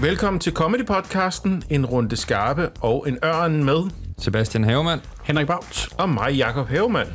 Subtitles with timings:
[0.00, 5.00] Velkommen til Comedy-podcasten, en runde skarpe og en ørn med, Sebastian Havemann.
[5.22, 5.88] Henrik Baut.
[5.98, 7.08] og mig, Jakob Havemann.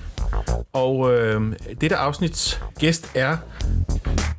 [0.74, 1.42] Og øh,
[1.82, 3.38] dette afsnits gæst er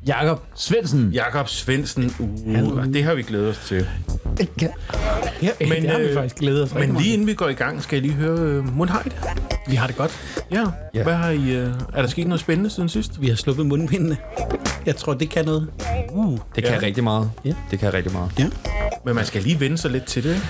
[0.07, 1.11] Jakob Svendsen.
[1.11, 2.15] Jakob Svendsen.
[2.19, 3.87] Uh, og det har vi glædet os til.
[5.41, 7.53] Ja, men, det har vi øh, faktisk glædet os Men lige inden vi går i
[7.53, 9.17] gang, skal jeg lige høre, øh, har I det?
[9.67, 10.41] Vi har det godt.
[10.51, 10.65] Ja.
[10.93, 11.03] Ja.
[11.03, 13.21] Hvad har I, øh, er der sket noget spændende siden sidst?
[13.21, 14.17] Vi har sluppet mundbindene.
[14.85, 15.67] Jeg tror, det kan noget.
[16.11, 16.79] Uh, Det kan ja.
[16.81, 17.31] rigtig meget.
[17.45, 17.53] Ja.
[17.71, 18.31] Det kan rigtig meget.
[18.39, 18.45] Ja.
[19.05, 20.29] Men man skal lige vende sig lidt til det.
[20.29, 20.41] ikke?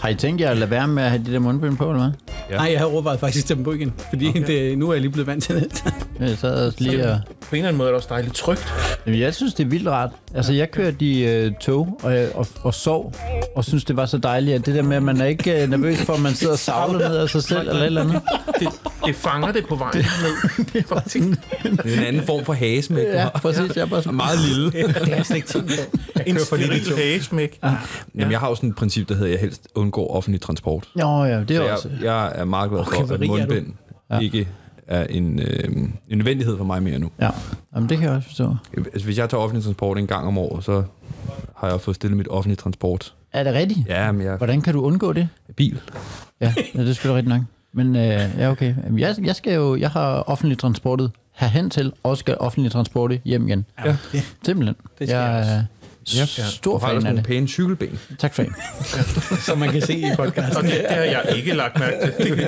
[0.00, 2.02] Har I tænkt jer at lade være med at have de der mundbind på, eller
[2.02, 2.12] hvad?
[2.50, 2.56] Ja.
[2.56, 3.92] Nej, jeg har overvejet faktisk at stemme på igen.
[4.10, 4.46] Fordi okay.
[4.46, 5.84] det, nu er jeg lige blevet vant til det.
[6.20, 7.20] Jeg sad også lige og...
[7.40, 8.72] På en eller anden måde er det også dejligt trygt.
[9.06, 10.10] Jamen, jeg synes, det er vildt rart.
[10.34, 13.14] Altså, jeg kørte i uh, tog og, og, og sov,
[13.56, 15.70] og synes, det var så dejligt, at det der med, at man er ikke uh,
[15.70, 18.22] nervøs for, at man sidder og savler ned af sig selv, eller eller andet.
[18.60, 18.68] Det,
[19.06, 20.64] det fanger det på vejen ned.
[20.72, 23.04] Det sådan, Det er en anden form for hagesmæk.
[23.06, 23.76] ja, præcis.
[23.80, 24.72] Jeg er bare sådan, Meget lille.
[24.94, 26.20] det har jeg slet ikke tænkt på.
[26.26, 27.58] En steril hagesmæk.
[28.14, 30.88] Jamen, jeg har jo sådan et princip, der hedder, at jeg helst undgår offentlig transport.
[30.96, 31.90] Nå ja, det Så er jeg, også...
[32.02, 33.74] jeg er meget glad for, Okay, at er mundbind
[34.22, 34.48] ikke
[34.86, 35.64] er en, øh,
[36.08, 37.10] en nødvendighed for mig mere nu.
[37.20, 37.30] Ja,
[37.74, 38.56] Jamen, det kan jeg også forstå.
[38.76, 40.82] Altså, hvis jeg tager offentlig transport en gang om året, så
[41.56, 43.14] har jeg fået stillet mit offentlige transport.
[43.32, 43.88] Er det rigtigt?
[43.88, 45.28] Ja, men jeg Hvordan kan du undgå det?
[45.56, 45.80] bil.
[46.40, 47.42] Ja, ja det er selvfølgelig rigtigt nok.
[47.74, 48.74] Men øh, ja, okay.
[48.98, 51.10] Jeg, jeg skal jo, jeg har offentlig transportet
[51.40, 53.64] herhen til, og skal offentlig transporte hjem igen.
[53.84, 53.96] Ja.
[54.14, 54.22] Ja.
[54.44, 54.76] Simpelthen.
[54.98, 55.46] Det skal jeg
[56.14, 56.44] jeg er Ja.
[56.50, 57.26] stor fan også af nogle det.
[57.26, 57.98] pæne cykelben.
[58.18, 58.52] Tak for det.
[59.46, 60.64] Som man kan se i Og podcasten.
[60.64, 62.30] det, det har jeg ikke lagt mærke til.
[62.30, 62.38] Det.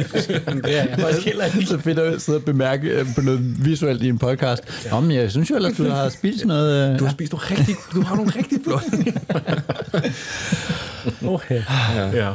[0.65, 1.67] Det er faktisk heller ikke.
[1.67, 4.63] så fedt at sidde og bemærke øh, på noget visuelt i en podcast.
[4.91, 6.93] Nå, men jeg synes jo ellers, du har spist noget...
[6.93, 8.87] øh, Du har spist nogle rigtig, du har nogle rigtig flotte.
[11.27, 11.63] Okay.
[12.13, 12.33] Ja.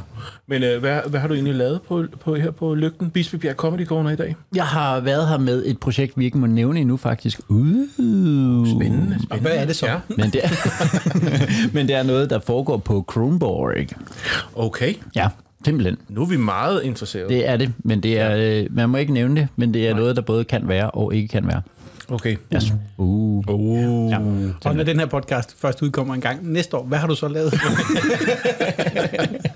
[0.49, 3.09] Men øh, hvad, hvad har du egentlig lavet på, på, her på Lygten?
[3.09, 4.35] Bispebjerg Comedy Corner i dag?
[4.55, 7.39] Jeg har været her med et projekt, vi ikke må nævne endnu, faktisk.
[7.47, 7.57] Uh.
[7.97, 9.17] Spændende, spændende.
[9.29, 9.87] Og hvad er det så?
[9.87, 9.97] Ja.
[10.09, 10.49] Men det, er,
[11.75, 13.73] men det er noget, der foregår på Kronborg.
[14.55, 15.29] Okay, Ja,
[15.65, 15.97] simpelthen.
[16.09, 17.29] nu er vi meget interesserede.
[17.29, 19.95] Det er det, men det er, øh, man må ikke nævne det, men det er
[19.95, 21.61] noget, der både kan være og ikke kan være.
[22.09, 22.35] Okay.
[22.55, 22.73] Yes.
[22.97, 23.43] Uh.
[23.47, 24.11] Uh.
[24.11, 24.17] Ja.
[24.65, 27.27] Og når den her podcast først udkommer en gang næste år, hvad har du så
[27.27, 27.53] lavet?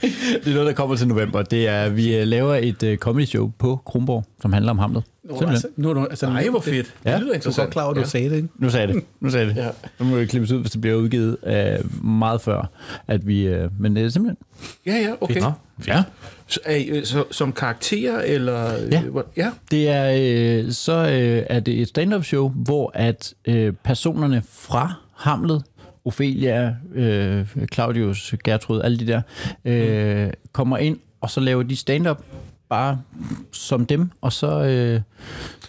[0.02, 1.42] Det er noget, der kommer til november.
[1.42, 5.04] Det er, vi øh, laver et uh, comedy show på Kronborg, som handler om Hamlet.
[5.24, 6.86] Nu, altså, nu, er du, altså, Ej, hvor det- fedt.
[7.04, 7.18] Det Ja.
[7.18, 7.66] lyder Du er interessant.
[7.66, 8.08] godt klar over, at du ja.
[8.08, 8.48] sagde det, ikke?
[8.58, 9.04] Nu sagde det.
[9.20, 9.56] Nu sagde det.
[9.56, 9.68] Ja.
[10.00, 11.38] Nu må det klippes ud, hvis det bliver udgivet
[11.84, 12.70] uh, meget før,
[13.08, 13.56] at vi...
[13.56, 14.38] Uh, men det er simpelthen...
[14.86, 15.40] Ja, ja, okay.
[15.42, 15.52] Nå.
[15.88, 16.04] Ja.
[16.48, 18.72] Så, er I, øh, så, som karakterer, eller...
[18.92, 19.02] Ja.
[19.02, 19.52] hvor- ja.
[19.72, 20.12] Det er,
[20.66, 25.64] øh, så øh, er det et stand-up show, hvor at øh, personerne fra Hamlet,
[26.06, 29.22] Ophelia, øh, Claudius, Gertrud, alle de der,
[29.66, 32.22] øh, kommer ind, og så laver de stand-up
[32.70, 33.02] bare
[33.52, 35.02] som dem, og så øh,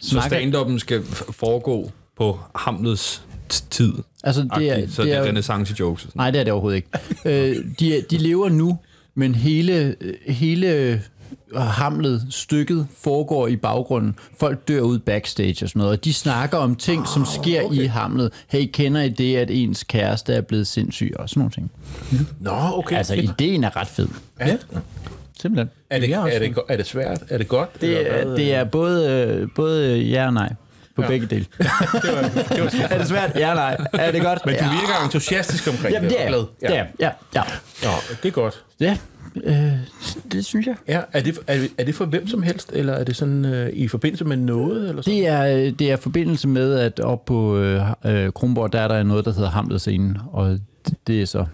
[0.00, 3.22] Så stand-up'en skal foregå på Hamlets
[3.70, 3.92] tid.
[4.24, 6.08] altså, det er, så det er, jo- renaissance jokes.
[6.14, 6.88] Nej, det er det overhovedet ikke.
[7.24, 8.78] øh, de, de lever nu,
[9.14, 11.02] men hele, hele
[11.56, 14.16] hamlet stykket foregår i baggrunden.
[14.40, 17.76] Folk dør ud backstage og sådan noget, og de snakker om ting, som sker okay.
[17.76, 18.32] i hamlet.
[18.48, 21.70] Hey, kender I det, at ens kæreste er blevet sindssyg og sådan nogle ting?
[22.40, 22.96] Nå, okay.
[22.96, 23.30] Altså, fedt.
[23.30, 24.08] ideen er ret fed.
[24.40, 24.56] ja.
[25.40, 25.70] Simpelthen.
[25.90, 27.22] Er, det, Det er det, er det svært?
[27.28, 27.80] Er det godt?
[27.80, 28.36] Det, er, hvad?
[28.36, 30.52] det er både, øh, både ja og nej.
[30.96, 31.06] På Ja.
[31.06, 31.08] ja.
[31.08, 31.44] begge dele.
[31.58, 32.22] det var,
[32.54, 33.32] det var er det svært?
[33.36, 33.76] Ja nej.
[33.92, 34.46] Er det godt?
[34.46, 34.70] Men du ja.
[34.70, 37.42] virker entusiastisk omkring Jamen, det er, det er, ja, ja.
[37.82, 37.88] Ja,
[38.22, 38.64] det er godt.
[38.80, 38.96] Ja,
[39.44, 39.72] øh,
[40.32, 40.74] det synes jeg.
[40.88, 43.44] Ja, er det, er, det- er det for hvem som helst, eller er det sådan
[43.44, 44.88] øh, i forbindelse med noget?
[44.88, 45.18] Eller sådan?
[45.18, 48.88] Det er, øh, det er forbindelse med, at op på øh, øh, Kronborg, der er
[48.88, 50.48] der noget, der hedder Hamlet-scenen, og
[50.86, 51.44] det, det er så,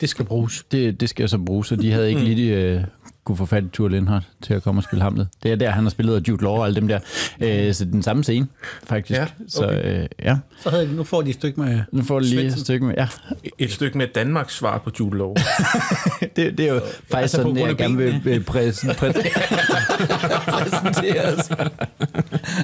[0.00, 0.64] Det skal bruges.
[0.72, 2.80] det, det skal så bruges, så de havde ikke lige øh,
[3.28, 5.28] kunne få fat i Tur Lindhardt til at komme og spille Hamlet.
[5.42, 6.98] Det er der, han har spillet af Jude Law og alle dem der.
[7.40, 8.46] Øh, så den samme scene,
[8.86, 9.18] faktisk.
[9.20, 10.00] Ja, Så okay.
[10.02, 11.80] øh, ja, Så havde, nu får de et stykke med...
[11.92, 12.60] nu får du lige et Svendsen.
[12.60, 12.94] stykke med.
[12.98, 13.08] Ja,
[13.58, 15.34] Et stykke med Danmarks svar på Jude Law.
[16.36, 18.36] det, det er jo faktisk altså sådan, jeg gerne vil benene.
[18.36, 19.22] øh, præs- præs-
[20.50, 21.50] præsenteres.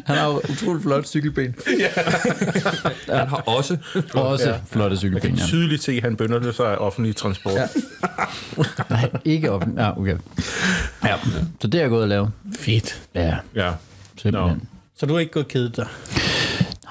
[0.06, 1.54] Han har jo utroligt flot cykelben.
[3.08, 3.76] Han har også...
[4.14, 4.56] Og også Ja.
[4.70, 5.44] flotte cykelben, kan ja.
[5.46, 7.54] tydeligt se, at han benytter sig af offentlig transport.
[7.54, 7.66] Ja.
[8.90, 9.64] Nej, ikke op.
[9.76, 10.16] Ja, okay.
[11.04, 11.16] Ja,
[11.60, 12.30] så det er jeg gået og lave.
[12.58, 13.00] Fedt.
[13.14, 13.72] Ja, ja.
[14.22, 14.68] simpelthen.
[14.98, 15.86] Så du har ikke gået kedet dig?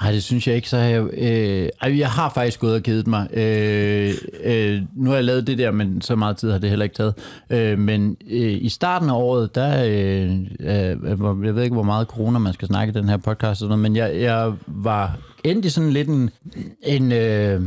[0.02, 0.68] Nej, det synes jeg ikke.
[0.68, 3.28] Så har jeg, øh, ej, jeg har faktisk gået og kedet mig.
[3.32, 4.14] Øh,
[4.44, 6.96] øh, nu har jeg lavet det der, men så meget tid har det heller ikke
[6.96, 7.14] taget.
[7.50, 10.30] Øh, men øh, i starten af året, der, øh,
[10.60, 13.56] øh, jeg ved ikke, hvor meget corona man skal snakke i den her podcast, og
[13.56, 16.30] sådan noget, men jeg, jeg var endelig sådan lidt en,
[16.82, 17.62] en øh,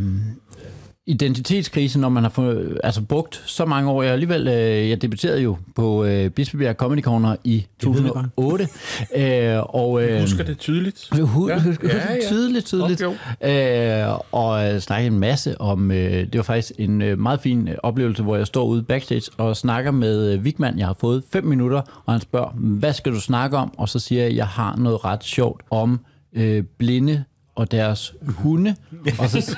[1.08, 4.04] identitetskrise, når man har fået, altså brugt så mange år.
[4.04, 8.68] Jeg alligevel, øh, jeg debuterede jo på øh, Bispebjerg Comedy Corner i 2008.
[9.16, 11.10] Øh, og, øh, Jeg husker det tydeligt.
[11.16, 11.54] jeg hu- Ja.
[11.56, 11.62] ja.
[11.62, 12.28] husker Ja, ja.
[12.28, 13.04] tydeligt, tydeligt.
[13.04, 17.40] Okay, Øh, og øh, snakke en masse om, øh, det var faktisk en øh, meget
[17.42, 20.80] fin øh, oplevelse, hvor jeg står ude backstage og snakker med øh, Vigman.
[20.80, 23.74] Jeg har fået fem minutter, og han spørger, hvad skal du snakke om?
[23.78, 26.00] Og så siger jeg, jeg har noget ret sjovt om
[26.34, 27.24] øh, blinde
[27.58, 28.76] og deres hunde.
[29.20, 29.56] Og så,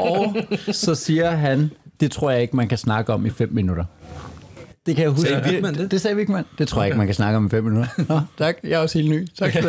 [0.00, 0.36] og
[0.74, 1.70] så siger han,
[2.00, 3.84] det tror jeg ikke, man kan snakke om i fem minutter.
[4.86, 5.28] Det kan jeg huske.
[5.28, 5.90] Sagde Wichmann det?
[5.90, 6.44] Det sagde Vigman.
[6.58, 7.88] Det tror jeg ikke, man kan snakke om i fem minutter.
[8.08, 8.56] Nå, tak.
[8.62, 9.26] Jeg er også helt ny.
[9.38, 9.68] Tak skal du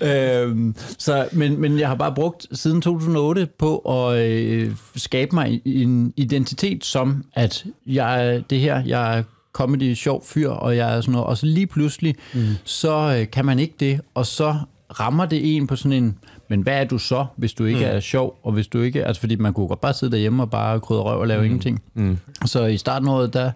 [0.00, 0.42] have.
[0.42, 5.62] øhm, så, men, men jeg har bare brugt siden 2008 på at øh, skabe mig
[5.64, 9.22] en identitet som, at jeg det her, jeg er
[9.52, 11.26] comedy sjov fyr, og jeg er sådan noget.
[11.26, 12.46] Og så lige pludselig, mm.
[12.64, 14.56] så øh, kan man ikke det, og så
[15.00, 16.18] rammer det en på sådan en,
[16.48, 17.96] men hvad er du så, hvis du ikke mm.
[17.96, 20.50] er sjov, og hvis du ikke, altså fordi man kunne godt bare sidde derhjemme og
[20.50, 21.44] bare krydre røv og lave mm.
[21.44, 21.82] ingenting.
[21.94, 22.18] Mm.
[22.44, 23.50] Så i starten af året, der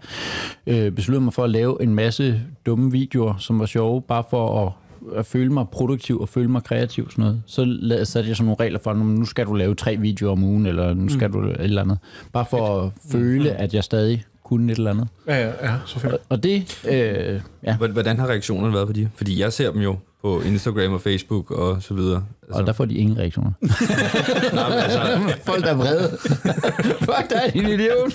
[0.66, 4.24] øh, besluttede jeg mig for at lave en masse dumme videoer, som var sjove, bare
[4.30, 4.72] for at
[5.16, 7.42] at føle mig produktiv og føle mig kreativ sådan noget.
[7.46, 7.64] Så
[8.04, 10.94] satte jeg sådan nogle regler for, nu skal du lave tre videoer om ugen, eller
[10.94, 11.32] nu skal mm.
[11.32, 11.98] du et eller andet.
[12.32, 15.08] Bare for at føle, at jeg stadig kunne et eller andet.
[15.26, 16.20] Ja, ja, ja, selvfølgelig.
[16.28, 19.08] Og det, øh, ja, Hvordan har reaktionerne været på de?
[19.14, 22.24] Fordi jeg ser dem jo på Instagram og Facebook og så videre.
[22.46, 23.50] Altså, og der får de ingen reaktioner.
[24.54, 26.18] nej, men altså, Folk der er vrede.
[27.08, 28.12] Fuck dig, din idiot.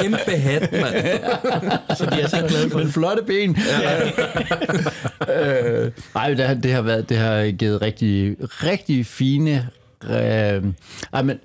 [0.00, 0.94] kæmpe hat, mand.
[1.98, 3.56] Så de er så glade for Men flotte ben.
[5.36, 9.68] øh, nej, det, har- det har været, det har givet rigtig, rigtig fine,
[10.10, 10.64] øh,
[11.12, 11.38] ej, men,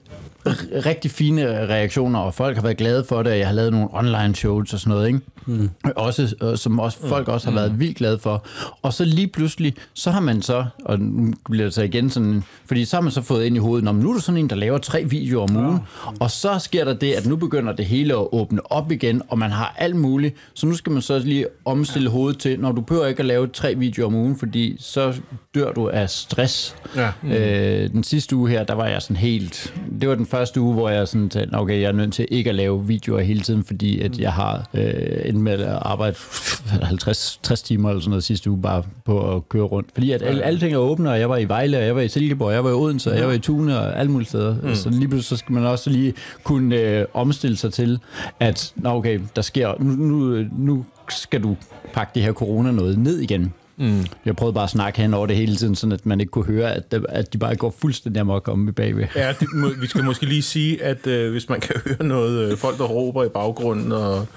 [0.86, 4.36] rigtig fine reaktioner, og folk har været glade for det, jeg har lavet nogle online
[4.36, 5.20] shows og sådan noget, ikke?
[5.46, 5.70] Mm.
[5.96, 8.46] Også, øh, som også, folk også har været vildt glade for.
[8.82, 12.44] Og så lige pludselig, så har man så, og nu bliver det så igen sådan,
[12.66, 14.50] fordi så har man så fået ind i hovedet, "Nå, nu er du sådan en,
[14.50, 15.80] der laver tre videoer om ugen,
[16.20, 19.38] og så sker der det, at nu begynder det hele at åbne op igen, og
[19.40, 22.82] man har alt muligt, så nu skal man så lige omstille hovedet til, når du
[22.82, 25.14] behøver ikke at lave tre videoer om ugen, fordi så
[25.56, 26.76] dør du af stress.
[26.96, 27.12] Ja.
[27.22, 27.32] Mm.
[27.32, 29.74] Øh, den sidste uge her, der var jeg sådan helt...
[30.02, 32.50] Det var den første uge, hvor jeg sådan tænkte, okay, jeg er nødt til ikke
[32.50, 37.66] at lave videoer hele tiden, fordi at jeg har øh, endt med at arbejde 50-60
[37.66, 39.90] timer eller sådan noget sidste uge, bare på at køre rundt.
[39.94, 42.02] Fordi at alle, alle ting er åbne, og jeg var i Vejle, og jeg var
[42.02, 44.56] i Silkeborg, jeg var i Odense, og jeg var i Tune, og alle mulige steder.
[44.64, 44.76] Mm.
[44.76, 48.00] Så lige pludselig så skal man også lige kunne øh, omstille sig til,
[48.40, 49.74] at nå, okay, der sker...
[49.80, 51.56] Nu, nu, nu skal du
[51.94, 53.54] pakke det her corona noget ned igen.
[53.80, 54.06] Mm.
[54.26, 56.46] Jeg prøvede bare at snakke hen over det hele tiden, sådan at man ikke kunne
[56.46, 59.06] høre, at, at de bare går fuldstændig amok om i bagved.
[59.16, 62.52] Ja, det, må, vi skal måske lige sige, at øh, hvis man kan høre noget,
[62.52, 64.28] øh, folk der råber i baggrunden, og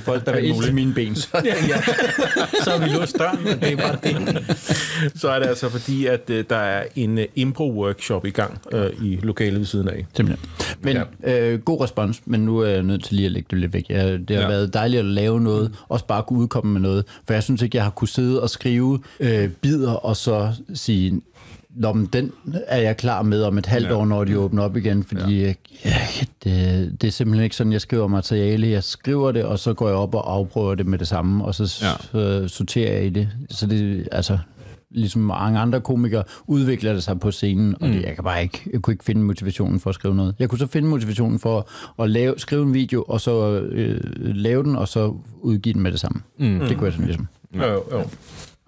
[0.00, 0.66] Folk, der vil ind muligt.
[0.66, 1.16] til mine ben.
[1.34, 1.80] ja, ja.
[2.62, 4.46] Så har vi låst døren, men det er bare det.
[5.20, 8.90] så er det altså fordi, at øh, der er en øh, impro-workshop i gang øh,
[9.02, 10.06] i lokalet ved siden af.
[10.16, 10.48] Simpelthen.
[10.82, 11.52] Men ja.
[11.52, 13.84] øh, god respons, men nu er jeg nødt til lige at lægge det lidt væk.
[13.88, 14.48] Jeg, det har ja.
[14.48, 17.76] Været dejligt at lave noget, også bare kunne udkomme med noget, for jeg synes ikke,
[17.76, 18.77] jeg har kunne sidde og skrive
[19.20, 21.20] øh, bidder, og så sige,
[21.78, 22.32] Nå, men den
[22.66, 23.94] er jeg klar med om et halvt ja.
[23.94, 25.54] år, når de åbner op igen, fordi ja.
[25.84, 25.96] Ja,
[26.44, 28.68] det, det er simpelthen ikke sådan, jeg skriver materiale.
[28.68, 31.54] Jeg skriver det, og så går jeg op og afprøver det med det samme, og
[31.54, 31.92] så, ja.
[32.12, 33.28] så sorterer jeg i det.
[33.50, 34.38] Så det, altså,
[34.90, 38.70] ligesom mange andre komikere, udvikler det sig på scenen, og det, jeg kan bare ikke,
[38.72, 40.34] jeg kunne ikke finde motivationen for at skrive noget.
[40.38, 41.68] Jeg kunne så finde motivationen for
[42.02, 45.92] at lave, skrive en video, og så øh, lave den, og så udgive den med
[45.92, 46.22] det samme.
[46.38, 46.60] Mm.
[46.60, 47.28] Det kunne jeg sådan ligesom.
[47.56, 48.04] Jo, jo, jo.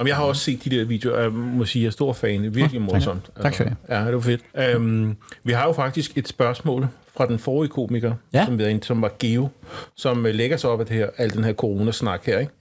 [0.01, 2.55] Jamen, jeg har også set de der videoer, jeg må sige, jeg er stor fan.
[2.55, 3.31] Virkelig morsomt.
[3.43, 4.77] Tak skal du Ja, det var fedt.
[4.77, 6.87] Um, vi har jo faktisk et spørgsmål
[7.17, 8.45] fra den forrige komiker, Ja.
[8.45, 9.49] som, ved, som var Geo,
[9.97, 12.39] som øh, lægger sig op af det her, al den her coronasnak her.
[12.39, 12.53] Ikke?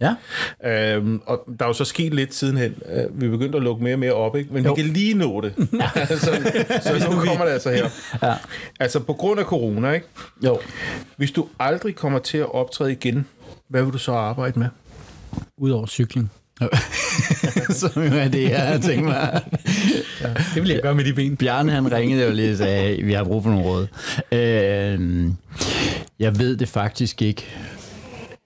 [0.63, 0.98] Ja.
[0.98, 2.75] Um, og der er jo så sket lidt sidenhen.
[2.86, 4.54] Uh, vi er begyndt at lukke mere og mere op, ikke?
[4.54, 4.66] men.
[4.66, 4.74] Jo.
[4.74, 5.54] vi kan lige nå det.
[6.10, 7.90] så, så nu kommer det altså her.
[8.24, 8.34] Ja.
[8.80, 10.08] Altså på grund af corona, ikke?
[10.46, 10.60] Jo.
[11.18, 13.25] hvis du aldrig kommer til at optræde igen,
[13.68, 14.68] hvad vil du så arbejde med?
[15.58, 16.32] Udover cykling.
[17.80, 19.42] så er det, jeg tænker mig.
[20.56, 21.38] Det vil jeg gøre med de ben.
[21.38, 23.88] Bjarne han ringede jo lige og sagde, vi har brug for nogle råd.
[24.32, 25.30] Øh,
[26.20, 27.46] jeg ved det faktisk ikke.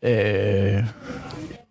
[0.03, 0.83] Øh,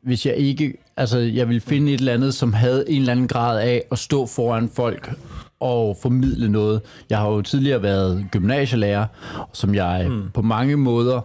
[0.03, 3.29] hvis jeg ikke, altså jeg vil finde et eller andet, som havde en eller anden
[3.29, 5.13] grad af at stå foran folk
[5.61, 6.81] og formidle noget.
[7.11, 9.07] Jeg har jo tidligere været gymnasielærer,
[9.53, 10.23] som jeg mm.
[10.35, 11.21] på mange måder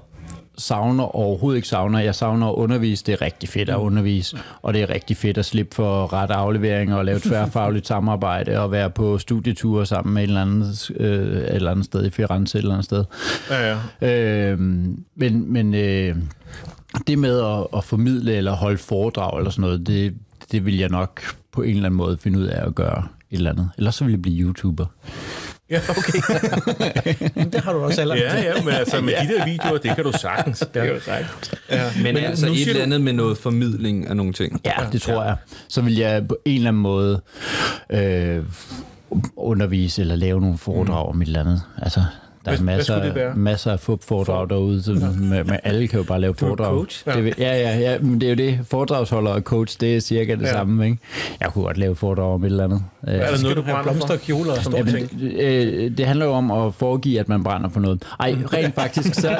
[0.57, 1.99] savner overhovedet ikke savner.
[1.99, 3.03] Jeg savner at undervise.
[3.05, 6.31] Det er rigtig fedt at undervise, og det er rigtig fedt at slippe for ret
[6.31, 11.37] afleveringer og lave tværfagligt samarbejde og være på studieture sammen med et eller andet, øh,
[11.37, 13.03] et eller andet sted i Firenze et eller andet sted.
[13.49, 14.51] Ja, ja.
[14.51, 14.59] Øh,
[15.15, 16.15] men men øh,
[17.07, 20.13] det med at, at formidle eller holde foredrag eller sådan noget, det,
[20.51, 21.21] det vil jeg nok
[21.51, 23.69] på en eller anden måde finde ud af at gøre et eller andet.
[23.77, 24.85] Ellers så vil jeg blive YouTuber.
[25.69, 26.19] Ja, okay.
[27.35, 28.23] Men det har du også allerede.
[28.23, 30.63] Ja, ja, men altså med de der videoer, det kan du sagtens.
[30.75, 30.79] Ja.
[30.81, 31.53] Det er jo sagt.
[31.69, 31.83] Ja.
[31.95, 34.61] Men, men altså et eller du- andet med noget formidling af nogle ting.
[34.65, 35.35] Ja, det tror jeg.
[35.67, 37.21] Så vil jeg på en eller anden måde
[37.89, 38.43] øh,
[39.35, 41.61] undervise eller lave nogle foredrag om et eller andet.
[41.81, 42.03] Altså,
[42.47, 43.35] der er Hvad- hvad masser, det være?
[43.35, 46.67] masser af foredrag derude, så med, med, alle kan jo bare lave Du er foredrag.
[46.77, 47.05] coach.
[47.05, 48.59] Det, vil- ja, ja, ja, men det er jo det.
[48.69, 50.47] Foredragsholder og coach, det er cirka det Ja.
[50.47, 50.53] ja.
[50.53, 50.85] samme.
[50.85, 50.97] Ikke?
[51.39, 52.81] Jeg kunne godt lave foredrag om et eller andet.
[53.07, 55.09] Øh, Er der Skal noget, du du brænder blomster kjoler og sådan noget?
[55.09, 55.21] ting?
[55.41, 58.03] øh, det handler jo om at foregive, at man brænder for noget.
[58.19, 59.35] Ej, rent faktisk, så...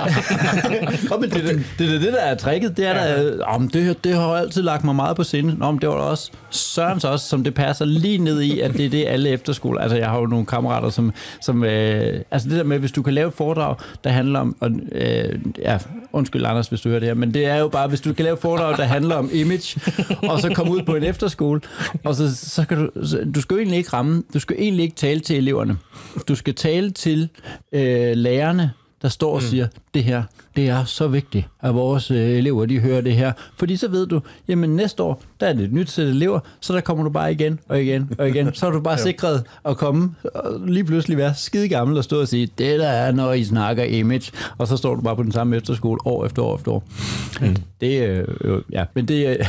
[1.09, 3.43] Kom, men det, det, det, det, det, der er tricket, det er der...
[3.45, 5.55] Om det, her- det har altid lagt mig meget på sinde.
[5.59, 8.74] Nå, men det var da også Sørens også, som det passer lige ned i, at
[8.74, 9.82] det er det alle efterskoler...
[9.82, 11.13] Altså, jeg har jo nogle kammerater, som...
[11.42, 14.56] som øh, altså, det der med, hvis du kan lave et foredrag, der handler om...
[14.60, 15.77] Og, øh, ja,
[16.13, 18.24] undskyld, Anders, hvis du hører det her, men det er jo bare, hvis du kan
[18.24, 19.82] lave et foredrag, der handler om image,
[20.30, 21.62] og så komme ud på en efterskole,
[22.04, 23.06] og så, så kan du...
[23.08, 24.24] Så, du skal jo egentlig ikke ramme...
[24.34, 25.77] Du skal egentlig ikke tale til eleverne.
[26.27, 27.30] Du skal tale til
[27.72, 30.24] øh, lærerne, der står og siger, det her,
[30.56, 33.32] det er så vigtigt, at vores øh, elever, de hører det her.
[33.58, 36.74] Fordi så ved du, jamen næste år, der er det et nyt sæt elever, så
[36.74, 38.53] der kommer du bare igen og igen og igen.
[38.53, 42.22] Så er du bare sikret at komme og lige pludselig være skide gammel og stå
[42.22, 44.32] og sige, det der er, når I snakker image.
[44.58, 46.84] Og så står du bare på den samme efterskole år efter år efter år.
[47.41, 47.56] Mm.
[47.82, 49.36] Det er øh, ja, men det er...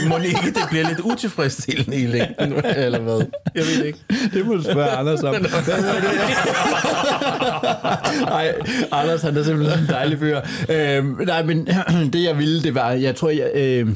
[0.00, 3.20] Men må ikke, det bliver lidt utilfredsstillende i længden, eller hvad?
[3.54, 3.98] Jeg ved ikke.
[4.34, 5.34] Det må du spørge Anders om.
[8.20, 8.54] Nej,
[8.92, 10.40] Anders han er simpelthen en dejlig fyr.
[10.68, 11.68] Øhm, nej, men
[12.12, 13.50] det jeg ville, det var, jeg tror, jeg...
[13.54, 13.88] Øh,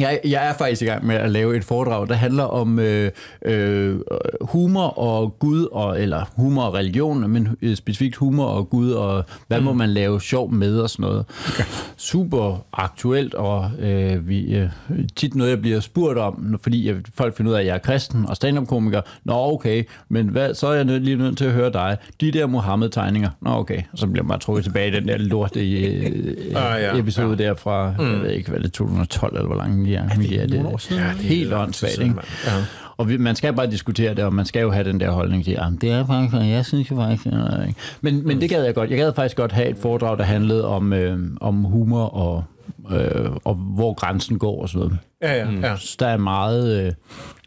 [0.00, 3.10] jeg, jeg er faktisk i gang med at lave et foredrag, der handler om øh,
[3.44, 3.96] øh,
[4.40, 9.24] humor og Gud, og, eller humor og religion, men øh, specifikt humor og Gud, og
[9.48, 11.24] hvad må man lave sjov med og sådan noget.
[11.48, 11.64] Okay.
[11.96, 14.68] Super aktuelt, og øh, vi, øh,
[15.16, 17.78] tit noget, jeg bliver spurgt om, fordi jeg, folk finder ud af, at jeg er
[17.78, 19.00] kristen og stand-up-komiker.
[19.24, 21.96] Nå, okay, men hvad, så er jeg nødt, lige nødt til at høre dig.
[22.20, 23.30] De der Mohammed-tegninger.
[23.40, 23.82] Nå, okay.
[23.92, 26.98] Og så bliver man trukket tilbage i den der lorte øh, Ah, ja.
[26.98, 28.12] episode der fra, mm.
[28.12, 30.08] jeg ved ikke, hvad det er, 2012, eller hvor lang de er.
[30.08, 31.02] Det, det, år siden?
[31.02, 32.14] Ja, det er helt åndssvagt, ikke?
[32.46, 32.52] Ja.
[32.96, 35.44] Og vi, man skal bare diskutere det, og man skal jo have den der holdning
[35.44, 37.80] til, at det er faktisk, og jeg synes jo faktisk, det er, ikke?
[38.00, 38.90] Men, men det gad jeg godt.
[38.90, 42.44] Jeg gad faktisk godt have et foredrag, der handlede om, øh, om humor og,
[42.90, 44.98] øh, og hvor grænsen går og sådan noget.
[45.22, 45.76] Ja, ja, ja.
[45.76, 46.86] Så der er meget...
[46.86, 46.92] Øh,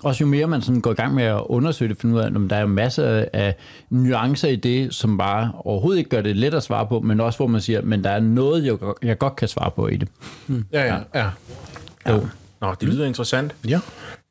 [0.03, 2.25] også jo mere man sådan går i gang med at undersøge det, finde ud af,
[2.25, 3.55] at der er jo masser af
[3.89, 7.39] nuancer i det, som bare overhovedet ikke gør det let at svare på, men også
[7.39, 10.07] hvor man siger, men der er noget, jeg, jeg godt kan svare på i det.
[10.73, 11.29] Ja, ja, ja.
[12.09, 12.27] Jo.
[12.61, 13.51] Nå, det lyder interessant.
[13.67, 13.79] Ja.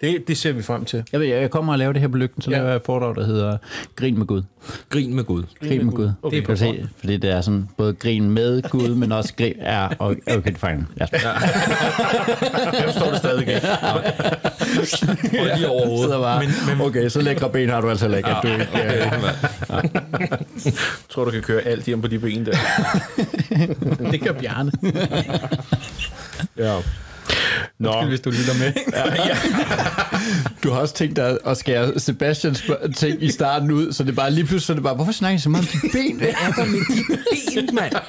[0.01, 1.03] Det, det ser vi frem til.
[1.13, 2.57] Jeg, ved, jeg kommer og laver det her på lygten, så Ja.
[2.57, 2.61] ja.
[2.63, 3.57] laver jeg et foredrag, der hedder
[3.97, 4.43] Grin med Gud.
[4.91, 5.43] Grin med Gud.
[5.69, 6.05] Grin med Gud.
[6.05, 9.35] Okay, Okay, kan du se, fordi det er sådan både grin med Gud, men også
[9.39, 9.53] grin...
[9.61, 10.87] Ja, og, okay, det er fint.
[11.01, 11.07] Ja.
[12.73, 13.61] Jeg forstår det stadig ikke.
[15.41, 16.05] Og lige over hovedet.
[16.05, 18.29] Sidder bare, Men- men- okay, så lækre ben har du altså ikke.
[18.29, 19.89] Ja, du ikke Okay, mand.
[20.65, 20.73] Jeg
[21.11, 22.57] tror, du kan køre alt hjem på de ben der.
[24.11, 24.73] Det gør Bjarne.
[26.59, 26.77] Ja.
[27.79, 28.73] Nå, Undskyld, hvis du lytter med.
[30.63, 34.15] Du har også tænkt dig at skære Sebastians ting i starten ud, så det er
[34.15, 36.19] bare lige pludselig, så det bare, hvorfor snakker I så meget om de ben?
[36.19, 37.03] Hvad er der med de
[37.55, 37.93] ben, mand?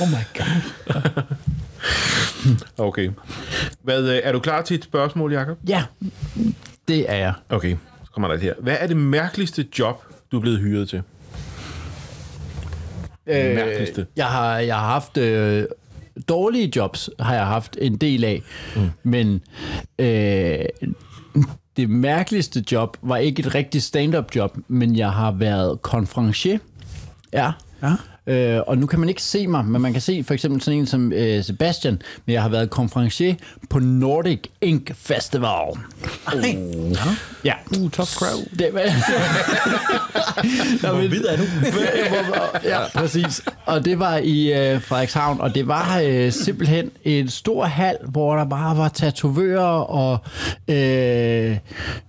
[0.00, 1.22] Oh my god.
[2.78, 3.10] okay.
[3.82, 5.58] Hvad, øh, er du klar til et spørgsmål, Jacob?
[5.68, 5.84] Ja,
[6.88, 7.32] det er jeg.
[7.48, 8.54] Okay, så kommer der et her.
[8.60, 11.02] Hvad er det mærkeligste job, du er blevet hyret til?
[13.26, 14.06] Det mærkeligste.
[14.16, 15.64] Jeg har, jeg har haft øh,
[16.28, 18.42] dårlige jobs, har jeg haft en del af,
[18.76, 18.90] mm.
[19.02, 19.40] men
[19.98, 20.64] øh,
[21.76, 26.58] det mærkeligste job var ikke et rigtigt stand-up job, men jeg har været konferencier.
[27.32, 27.52] Ja.
[27.82, 27.94] Ja.
[28.30, 30.78] Øh, og nu kan man ikke se mig, men man kan se for eksempel sådan
[30.78, 33.34] en som øh, Sebastian, men jeg har været konferencier
[33.70, 35.78] på Nordic Ink Festival.
[36.26, 36.56] Ej.
[37.44, 37.54] Ja.
[37.80, 38.56] Uh, top crowd.
[38.58, 38.70] Det,
[40.80, 41.42] Hvor vid er du?
[42.64, 43.42] ja, præcis.
[43.66, 48.36] Og det var i øh, Frederikshavn, og det var øh, simpelthen en stor hal, hvor
[48.36, 50.18] der bare var tatovører og
[50.68, 51.58] øh,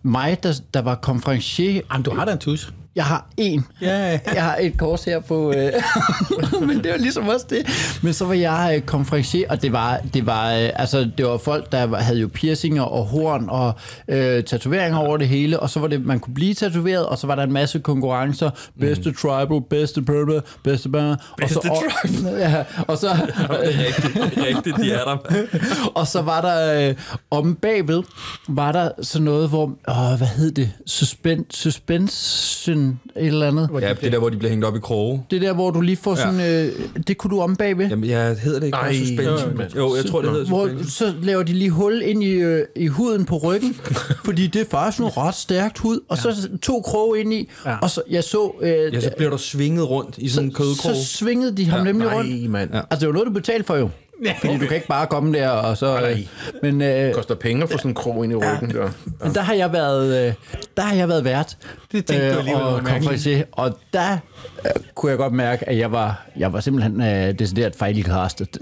[0.03, 1.81] mig, der, der var konferencier.
[1.91, 2.73] Jamen, du har da en tus.
[2.95, 3.65] Jeg har en.
[3.81, 4.19] Ja.
[4.33, 5.53] Jeg har et kors her på...
[5.53, 5.73] Øh,
[6.67, 7.65] men det var ligesom også det.
[8.03, 11.37] Men så var jeg øh, konferencier, og det var, det var, øh, altså, det var
[11.37, 13.73] folk, der havde jo piercinger og horn og
[14.07, 17.27] øh, tatoveringer over det hele, og så var det, man kunne blive tatoveret, og så
[17.27, 18.49] var der en masse konkurrencer.
[18.79, 23.75] Bedste tribal, bedste purple, bedste bør, og Is så, the og, ja, og så, det
[23.75, 25.17] er rigtigt, det er rigtigt, de er der.
[25.99, 26.95] og så var der øh,
[27.31, 28.03] om bagved,
[28.47, 30.71] var der sådan noget, hvor, åh, hvad hed det?
[30.85, 33.69] Suspen, suspension, et eller andet.
[33.81, 35.23] Ja, det er der, hvor de bliver hængt op i kroge.
[35.31, 36.71] Det der, hvor du lige får sådan, øh,
[37.07, 37.89] det kunne du om bagved.
[37.89, 39.59] Jamen, jeg hedder det ikke Nej, suspension.
[39.59, 40.89] ja, Jo, jeg tror, det hedder Hvor, suspension.
[40.89, 43.73] så laver de lige hul ind i, øh, i huden på ryggen,
[44.25, 47.75] fordi det er faktisk noget ret stærkt hud, og så to kroge ind i, Ja.
[47.81, 50.95] og så jeg så, øh, Ja, så bliver du svinget rundt i sådan en kødkrog.
[50.95, 52.29] så svingede de ham ja, nemlig rundt.
[52.39, 52.69] Nej, mand.
[52.71, 52.77] Ja.
[52.77, 52.83] Ja.
[52.89, 53.89] Altså, det var noget, du betalte for jo.
[54.41, 55.93] Fordi du kan ikke bare komme der og så...
[55.99, 56.11] Nej.
[56.11, 56.19] Øh,
[56.63, 58.69] men, øh, Det koster penge at få sådan en krog ind i ryggen.
[58.69, 58.89] Der.
[59.23, 60.33] men der har jeg været, øh,
[60.77, 61.57] der har jeg været vært.
[61.91, 64.17] Det tænkte du alligevel og konferencier, og der
[64.65, 68.57] øh, kunne jeg godt mærke, at jeg var, jeg var simpelthen øh, decideret fejlkastet.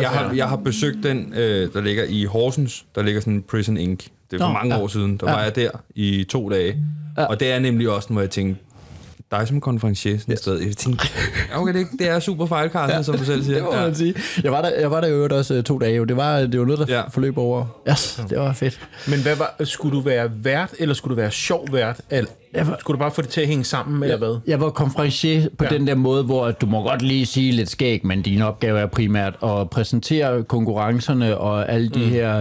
[0.00, 2.84] Jeg har, jeg har besøgt den, øh, der ligger i Horsens.
[2.94, 4.00] Der ligger sådan en Prison Inc.
[4.30, 4.80] Det er for Nå, mange ja.
[4.82, 5.16] år siden.
[5.16, 5.32] Der Ja.
[5.36, 6.76] var jeg der i to dage.
[7.18, 7.24] Ja.
[7.24, 8.62] Og det er nemlig også, hvor jeg tænkte,
[9.30, 10.58] dig som konferencier sådan et sted.
[10.60, 11.08] Jeg tænkte,
[11.50, 13.54] ja, okay, det, det er super fejlkastet, som du selv siger.
[13.54, 14.14] Det må man sige.
[14.44, 15.96] Jeg var der, jeg var der jo også øh, to dage.
[15.96, 16.04] Jo.
[16.04, 17.00] Det var, det var noget, der Ja.
[17.00, 17.08] ja.
[17.08, 17.66] forløb over.
[17.90, 18.80] Yes, det var fedt.
[19.08, 22.00] Men hvad var, skulle du være vært, eller skulle du være sjov vært?
[22.10, 24.38] Eller, Jeg var- skulle du bare få det til at hænge sammen, eller hvad?
[24.46, 25.72] Jeg var konferencier på Ja.
[25.72, 25.78] ja.
[25.78, 28.86] den der måde, hvor du må godt lige sige lidt skæg, men din opgave er
[28.86, 32.08] primært at præsentere konkurrencerne og alle de mm.
[32.10, 32.38] her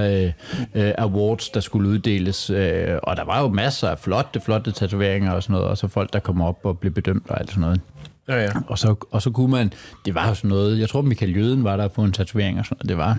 [0.75, 2.49] øh, øh, awards, der skulle uddeles.
[2.49, 5.87] Øh, og der var jo masser af flotte, flotte tatoveringer og sådan noget, og så
[5.87, 7.81] folk, der kom op og blev bedømt og alt sådan noget.
[8.27, 8.49] Ja, ja.
[8.67, 9.73] Og så, og så kunne man,
[10.05, 12.65] det var jo sådan noget, jeg tror Michael Jøden var der på en tatovering og
[12.65, 13.17] sådan noget, det var...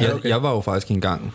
[0.00, 1.32] Jeg, jeg var jo faktisk engang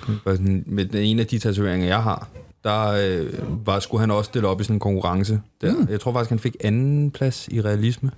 [0.66, 2.28] med den ene af de tatoveringer, jeg har.
[2.64, 3.28] Der øh,
[3.68, 5.40] var, skulle han også stille op i sådan en konkurrence.
[5.62, 5.74] Der.
[5.74, 5.88] Mm.
[5.92, 8.12] Jeg tror faktisk, han fik anden plads i realisme.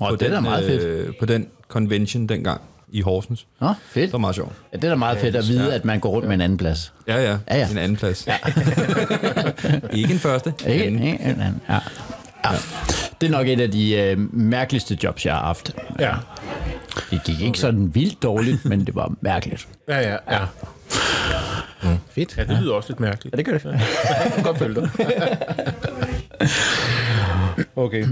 [0.00, 0.82] Åh, det er den, meget fedt.
[0.82, 3.46] Øh, på den convention dengang i Horsens.
[3.60, 4.04] Nå, fedt.
[4.06, 4.52] Det var meget sjovt.
[4.72, 6.58] Ja, det er da meget fedt at vide, at man går rundt med en anden
[6.58, 6.92] plads.
[7.08, 7.38] Ja, ja.
[7.50, 7.68] Ja, ja.
[7.70, 8.26] En anden plads.
[8.26, 8.36] Ja.
[9.98, 10.52] ikke en første.
[10.68, 10.84] Ikke?
[10.84, 11.02] anden.
[11.02, 11.24] Ikke?
[11.24, 11.44] Ja.
[11.68, 11.80] Ja.
[12.44, 12.50] Ja.
[13.20, 15.76] Det er nok et af de øh, mærkeligste jobs, jeg har haft.
[16.00, 16.14] Ja,
[17.10, 19.68] Det gik ikke sådan vildt dårligt, men det var mærkeligt.
[19.88, 20.16] ja, ja.
[20.30, 20.38] ja.
[22.10, 22.36] Fedt.
[22.36, 23.32] ja det lyder også lidt mærkeligt.
[23.32, 23.80] Ja, det gør det.
[24.34, 24.90] Kan godt følge dig.
[27.76, 28.06] Okay.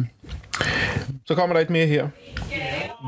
[1.27, 2.09] Så kommer der et mere her.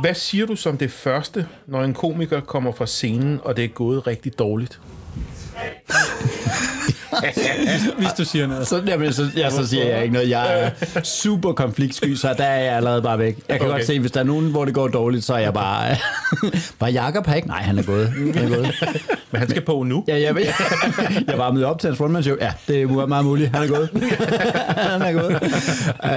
[0.00, 3.68] Hvad siger du som det første, når en komiker kommer fra scenen, og det er
[3.68, 4.80] gået rigtig dårligt?
[7.98, 8.66] Hvis du siger noget.
[8.68, 10.30] Så, jamen, så, ja, så siger jeg ikke noget.
[10.30, 13.38] Jeg er super konfliktsky, så der er jeg allerede bare væk.
[13.48, 13.76] Jeg kan Okay.
[13.76, 15.96] godt se, hvis der er nogen, hvor det går dårligt, så er jeg bare...
[16.80, 17.48] var Jakob her ikke?
[17.48, 18.08] Nej, han er gået.
[18.08, 18.74] Han er gået.
[19.30, 20.04] Men han skal på nu.
[20.08, 20.36] Ja, jeg,
[21.28, 22.36] jeg var med op til hans frontman-show.
[22.40, 23.50] Ja, det er meget muligt.
[23.56, 23.88] Han er gået.
[24.90, 25.42] han er gået.
[26.04, 26.10] Uh,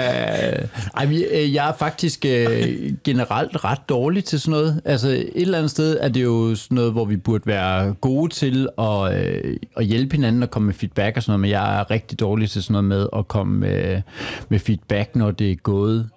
[1.01, 2.67] ej, øh, jeg er faktisk uh,
[3.03, 4.81] generelt ret dårlig til sådan noget.
[4.85, 8.33] Altså, et eller andet sted er det jo sådan noget, hvor vi burde være gode
[8.33, 11.79] til at, uh, at hjælpe hinanden og komme med feedback og sådan noget, men jeg
[11.79, 14.01] er rigtig dårlig til sådan noget med at komme med,
[14.49, 16.09] med feedback, når det er gået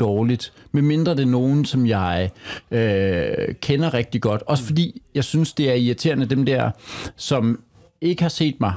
[0.00, 0.52] dårligt.
[0.72, 2.30] Med mindre det er nogen, som jeg
[2.70, 4.42] øh, kender rigtig godt.
[4.46, 6.70] Også fordi jeg synes, det er irriterende, dem der,
[7.16, 7.60] som
[8.00, 8.72] ikke har set mig,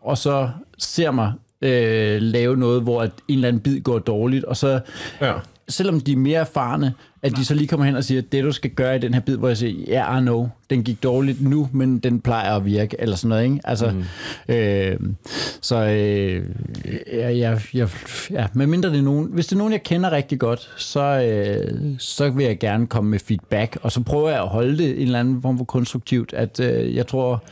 [0.00, 1.32] og så ser mig
[1.62, 4.80] øh, lave noget, hvor at en eller anden bid går dårligt, og så
[5.20, 5.32] Ja.
[5.68, 8.52] selvom de er mere erfarne, at de så lige kommer hen og siger, det du
[8.52, 11.02] skal gøre i den her bid, hvor jeg siger, ja, yeah, I know, den gik
[11.02, 13.60] dårligt nu, men den plejer at virke, eller sådan noget, ikke?
[13.64, 14.54] Altså, mm.
[14.54, 14.96] øh,
[15.60, 16.42] så øh,
[17.12, 17.86] ja, ja, ja,
[18.30, 21.00] ja, med mindre det er nogen, hvis det er nogen, jeg kender rigtig godt, så,
[21.00, 24.90] øh, så vil jeg gerne komme med feedback, og så prøver jeg at holde det
[24.90, 27.44] en eller anden form for konstruktivt, at øh, jeg tror,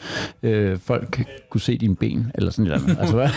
[0.43, 2.99] øh, folk kunne se dine ben, eller sådan et eller andet.
[3.01, 3.29] Altså, hvad?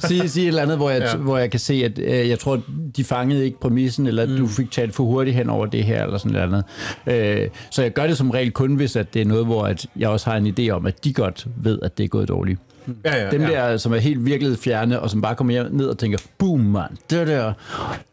[0.08, 1.16] sige, sige et eller andet, hvor jeg, Ja.
[1.16, 2.60] hvor jeg kan se, at øh, jeg tror,
[2.96, 4.36] de fangede ikke præmissen, eller at mm.
[4.36, 6.62] du fik talt for hurtigt hen over det her, eller sådan et eller
[7.06, 7.42] andet.
[7.44, 9.86] Øh, så jeg gør det som regel kun, hvis at det er noget, hvor at
[9.96, 12.60] jeg også har en idé om, at de godt ved, at det er gået dårligt.
[13.04, 13.48] Ja, ja, Dem ja.
[13.50, 16.60] der, som er helt virkelig fjerne, og som bare kommer hjem ned og tænker, boom,
[16.60, 17.52] mand, det der,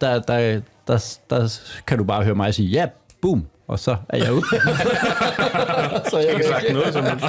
[0.01, 2.85] der, der, der, der kan du bare høre mig sige, ja,
[3.21, 4.41] boom, og så er jeg ude.
[6.11, 6.43] så jeg væk.
[6.47, 7.25] sagt noget som helst.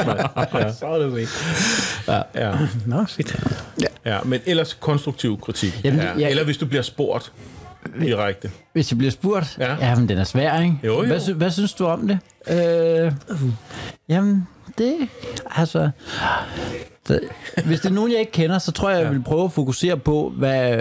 [0.54, 0.72] Ja.
[0.72, 1.26] Så er det væk.
[2.34, 2.52] Ja.
[2.86, 3.36] Nå, fedt.
[4.06, 5.80] ja, men ellers konstruktiv kritik.
[5.84, 6.12] Jamen, ja.
[6.18, 7.32] jeg- Eller hvis du bliver spurgt
[8.00, 8.50] direkte.
[8.72, 9.70] Hvis jeg bliver spurgt, Ja.
[9.74, 9.86] ja.
[9.88, 10.78] jamen den er svær, ikke?
[10.84, 11.06] Jo, jo.
[11.06, 12.18] Hvad, sy- hvad synes du om det?
[12.50, 13.12] Øh,
[14.08, 14.96] jamen, det,
[15.56, 15.90] altså...
[17.66, 19.96] Hvis det er nogen, jeg ikke kender, så tror jeg, jeg vil prøve at fokusere
[19.96, 20.76] på, hvad,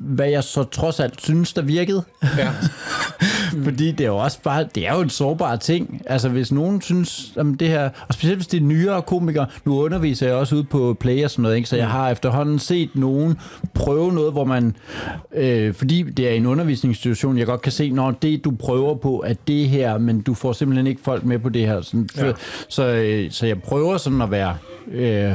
[0.00, 2.02] hvad jeg så trods alt synes, der virkede.
[2.38, 2.48] Ja.
[3.64, 6.02] Fordi det er jo også bare, det er jo en sårbar ting.
[6.06, 9.82] Altså hvis nogen synes, om det her, og specielt hvis det er nyere komikere, nu
[9.82, 11.68] underviser jeg også ude på Play og sådan noget, ikke?
[11.68, 13.38] så jeg har efterhånden set nogen
[13.74, 14.76] prøve noget, hvor man,
[15.34, 19.24] øh, fordi det er en undervisningsinstitution, jeg godt kan se, når det du prøver på,
[19.26, 21.80] er det her, men du får simpelthen ikke folk med på det her.
[21.82, 22.26] Sådan, Ja.
[22.26, 22.32] ja.
[22.68, 24.56] så, øh, så jeg prøver sådan at være
[24.92, 25.32] øh,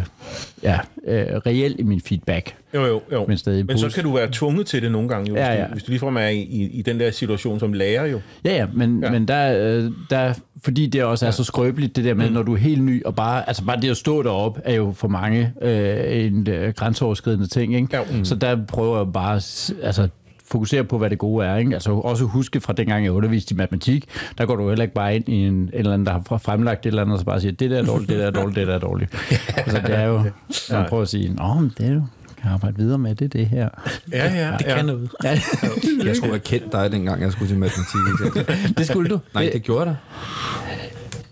[0.64, 2.56] ja, øh, reelt i min feedback.
[2.74, 3.26] Jo, jo, jo.
[3.28, 5.60] Men stadig men så kan du være tvunget til det nogle gange, jo, Ja, hvis,
[5.60, 5.66] ja.
[5.68, 8.20] Du, hvis du ligefrem er i, i, i den der situation som lærer, jo.
[8.46, 9.06] Ja, ja, men, Ja.
[9.06, 9.12] ja.
[9.12, 12.34] men der, øh, der, fordi det også er så skrøbeligt, det der med, mm.
[12.34, 14.94] når du er helt ny, og bare, altså bare det at stå derop, er jo
[14.96, 17.88] for mange øh, en øh, grænseoverskridende ting, ikke?
[17.98, 18.02] Ja.
[18.18, 18.26] Mm.
[18.26, 19.36] Så der prøver jeg bare,
[19.84, 20.08] altså
[20.52, 21.56] fokusere på, hvad det gode er.
[21.56, 21.74] Ikke?
[21.74, 24.06] Altså også huske fra dengang, jeg underviste i matematik,
[24.38, 26.86] der går du heller ikke bare ind i en, en eller anden, der har fremlagt
[26.86, 28.56] et eller andet, og så bare siger, det der er dårligt, det der er dårligt,
[28.56, 29.16] det der er dårligt.
[29.58, 30.24] altså det er jo,
[30.72, 32.04] man prøver at sige, nå, men det er jo,
[32.42, 33.70] kan arbejde videre med det, det her.
[34.12, 34.52] Ja, ja.
[34.58, 34.76] Det ja.
[34.76, 35.10] kan noget.
[35.24, 35.30] Ja,
[36.06, 38.78] Jeg skulle have kendt dig, dengang jeg skulle til matematik.
[38.78, 39.20] det skulle du.
[39.34, 39.96] Nej, det gjorde da.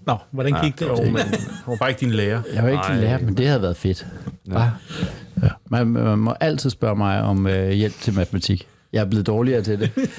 [0.06, 0.86] Nå, hvordan gik det?
[0.88, 1.22] Jo, men
[1.66, 2.42] hun var bare ikke din lærer.
[2.54, 3.00] Jeg var ikke Nej.
[3.02, 4.08] lærer, men det havde været fedt.
[4.52, 4.62] Ja.
[5.44, 5.50] Ja.
[5.70, 8.68] Man, man må altid spørge mig om øh, hjælp til matematik.
[8.98, 9.92] Jeg er blevet dårligere til det.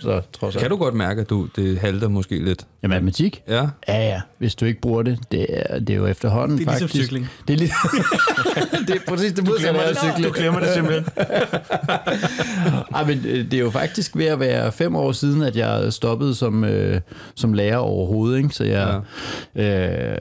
[0.00, 0.62] Så trods alt.
[0.62, 2.66] Kan du godt mærke, at du, det halter måske lidt?
[2.82, 3.42] Ja, matematik?
[3.48, 3.66] Ja.
[3.88, 4.20] Ja, ja.
[4.38, 7.04] Hvis du ikke bruger det, det er, det er jo efterhånden Det er ligesom faktisk.
[7.04, 7.28] cykling.
[7.48, 7.72] Det er, lige,
[8.88, 10.28] det er præcis det modsatte af cykle.
[10.28, 11.04] Du glemmer det simpelthen.
[12.94, 15.92] Ej, men øh, det er jo faktisk ved at være fem år siden, at jeg
[15.92, 17.00] stoppede som, øh,
[17.34, 18.38] som lærer overhovedet.
[18.38, 18.50] Ikke?
[18.50, 19.00] Så jeg,
[19.56, 20.12] ja.
[20.12, 20.18] øh,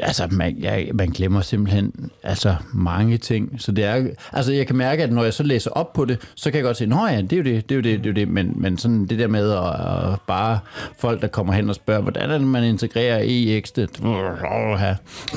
[0.00, 3.56] altså, man, jeg, man glemmer simpelthen altså, mange ting.
[3.58, 6.18] Så det er, altså, jeg kan mærke, at når jeg så læser op på det,
[6.34, 7.98] så kan jeg godt se, nå ja, det er jo det, det er jo det,
[7.98, 8.28] det er jo det.
[8.28, 10.58] Men, men sådan det der med at, at bare
[10.98, 13.70] folk, der kommer hen og spørger, hvordan er det, man integrerer EX?
[13.70, 13.76] Det,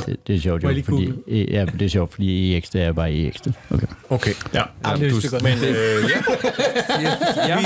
[0.05, 3.13] det, det er sjovt, jo, fordi, ja, det er sjovt, fordi EX, det er bare
[3.13, 3.33] EX.
[3.33, 3.53] Det.
[3.69, 3.87] Okay.
[4.09, 4.61] Okay, ja.
[4.85, 5.43] Ja, det vidste jeg godt.
[5.43, 6.09] Men øh,
[7.47, 7.57] ja, ja.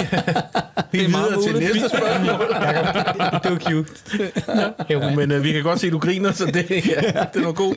[0.91, 2.39] vi er videre til næste spørgsmål.
[3.43, 5.15] det var cute.
[5.15, 7.51] Men Men øh, vi kan godt se, at du griner, så det, ja, det var
[7.51, 7.75] god.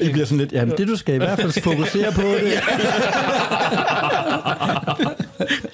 [0.06, 2.52] I bliver sådan lidt, jamen det du skal i hvert fald fokusere på det.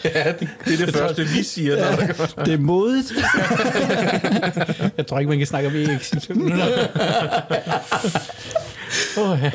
[0.05, 1.77] Ja, det, det er det første, vi siger.
[1.77, 2.45] Når der.
[2.45, 3.13] Det er modigt.
[4.97, 6.13] jeg tror ikke, man kan snakke om EX.
[9.19, 9.51] oh, ja.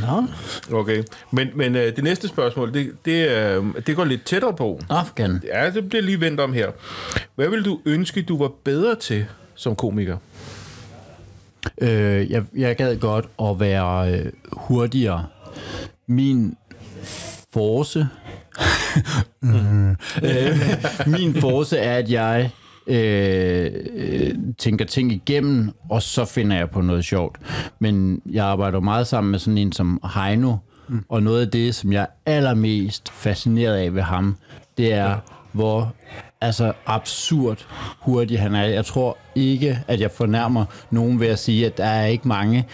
[0.00, 0.24] Nå,
[0.72, 4.80] Okay, men, men øh, det næste spørgsmål, det, det, øh, det går lidt tættere på.
[4.90, 5.42] Afghan.
[5.44, 6.70] Ja, det bliver lige vendt om her.
[7.34, 10.16] Hvad vil du ønske, du var bedre til som komiker?
[11.80, 15.26] Øh, jeg, jeg gad godt at være øh, hurtigere.
[16.06, 16.56] Min
[17.54, 18.06] force...
[19.40, 19.90] Mm.
[20.22, 20.58] øh,
[21.06, 22.50] min force er, at jeg
[22.86, 27.38] øh, øh, tænker ting igennem, og så finder jeg på noget sjovt.
[27.78, 30.56] Men jeg arbejder meget sammen med sådan en som Heino,
[30.88, 31.04] mm.
[31.08, 34.36] og noget af det, som jeg er allermest fascineret af ved ham,
[34.78, 35.18] det er,
[35.52, 35.94] hvor
[36.40, 37.66] altså absurd
[38.00, 38.64] hurtig han er.
[38.64, 42.66] Jeg tror ikke, at jeg fornærmer nogen ved at sige, at der er ikke mange,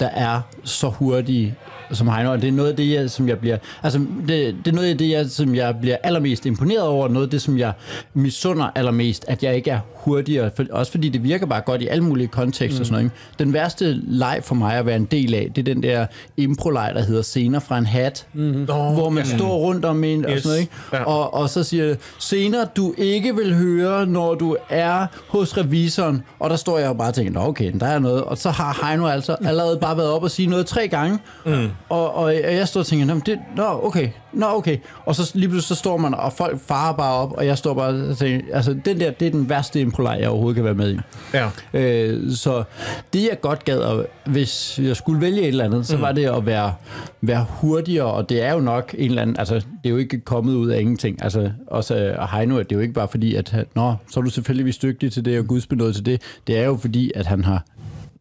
[0.00, 1.54] der er så hurtige
[1.92, 4.70] som Heino, og det er noget af det, jeg, som jeg bliver, altså det, det
[4.70, 7.58] er noget af det, jeg, som jeg bliver allermest imponeret over, noget af det, som
[7.58, 7.72] jeg
[8.14, 11.86] misunder allermest, at jeg ikke er hurtigere, for, også fordi det virker bare godt i
[11.86, 13.04] alle mulige kontekster og sådan noget.
[13.04, 13.16] Ikke?
[13.38, 16.92] Den værste leg for mig at være en del af, det er den der impro-leg,
[16.94, 18.64] der hedder Scener fra en hat, mm-hmm.
[18.64, 20.42] hvor man står rundt om en og Yes.
[20.42, 20.72] sådan noget, ikke?
[20.92, 21.04] Ja.
[21.04, 26.50] Og, og så siger scener du ikke vil høre, når du er hos revisoren, og
[26.50, 28.86] der står jeg og bare og tænker, Nå, okay, der er noget, og så har
[28.86, 31.68] Heino altså allerede bare været op og sige noget tre gange, mm.
[31.88, 35.76] Og, og jeg står og men det, nå, okay, nå, okay, og så lige pludselig
[35.76, 38.76] så står man, og folk farer bare op, og jeg står bare og tænker, altså
[38.84, 40.98] den der, det er den værste impro jeg overhovedet kan være med i.
[41.34, 41.48] Ja.
[41.74, 42.64] Øh, så
[43.12, 46.26] det jeg godt gad, at, hvis jeg skulle vælge et eller andet, så var det
[46.26, 46.74] at være,
[47.20, 50.20] være hurtigere, og det er jo nok en eller anden, altså det er jo ikke
[50.20, 53.54] kommet ud af ingenting, altså også øh, Heino, det er jo ikke bare fordi, at
[53.74, 56.76] nå, så er du selvfølgelig dygtig til det, og gudsbenået til det, det er jo
[56.76, 57.64] fordi, at han har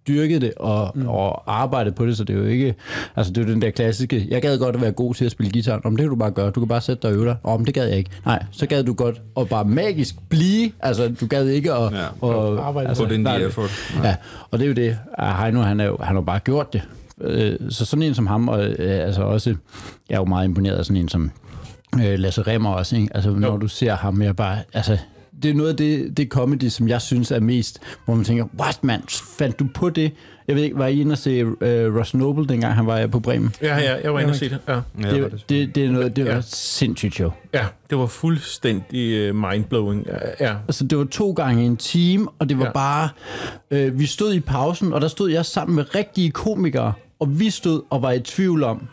[0.07, 1.07] dyrket det og, mm.
[1.07, 2.75] og arbejdet på det, så det er jo ikke,
[3.15, 5.31] altså det er jo den der klassiske, jeg gad godt at være god til at
[5.31, 7.25] spille guitar, om det kan du bare gøre, du kan bare sætte dig og øve
[7.25, 10.71] dig, om det gad jeg ikke, nej, så gad du godt at bare magisk blive,
[10.79, 12.05] altså du gad ikke at, Ja.
[12.23, 13.69] at Arbejde altså, in nej, the effort.
[14.03, 14.15] Ja,
[14.51, 16.73] og det er jo det, at Heino, han, er jo, han har jo bare gjort
[16.73, 16.81] det.
[17.21, 19.55] Øh, Så sådan en som ham, og øh, altså også,
[20.09, 21.31] jeg er jo meget imponeret af sådan en som
[21.95, 23.07] øh, Lasse Remmer også, ikke?
[23.15, 24.97] Altså når du ser ham, jeg bare, altså
[25.43, 28.45] det er noget af det, det comedy, som jeg synes er mest, hvor man tænker,
[28.59, 29.01] what man,
[29.37, 30.11] fandt du på det?
[30.47, 33.19] Jeg ved ikke, var I inde og se uh, Ross Noble, dengang han var på
[33.19, 33.53] Bremen?
[33.61, 34.59] Ja, ja, jeg var inde og se det.
[34.67, 34.79] Ja.
[35.01, 35.85] Det, det, det.
[35.85, 36.41] er noget, det var Ja.
[36.45, 37.31] sindssygt show.
[37.53, 40.05] ja, det var fuldstændig uh, mindblowing.
[40.07, 40.55] Ja, Ja.
[40.67, 42.69] Altså, det var to gange en time, og det var Ja.
[42.69, 42.73] ja.
[42.73, 43.09] bare...
[43.71, 47.49] Øh, vi stod i pausen, og der stod jeg sammen med rigtige komikere, og vi
[47.49, 48.87] stod og var i tvivl om...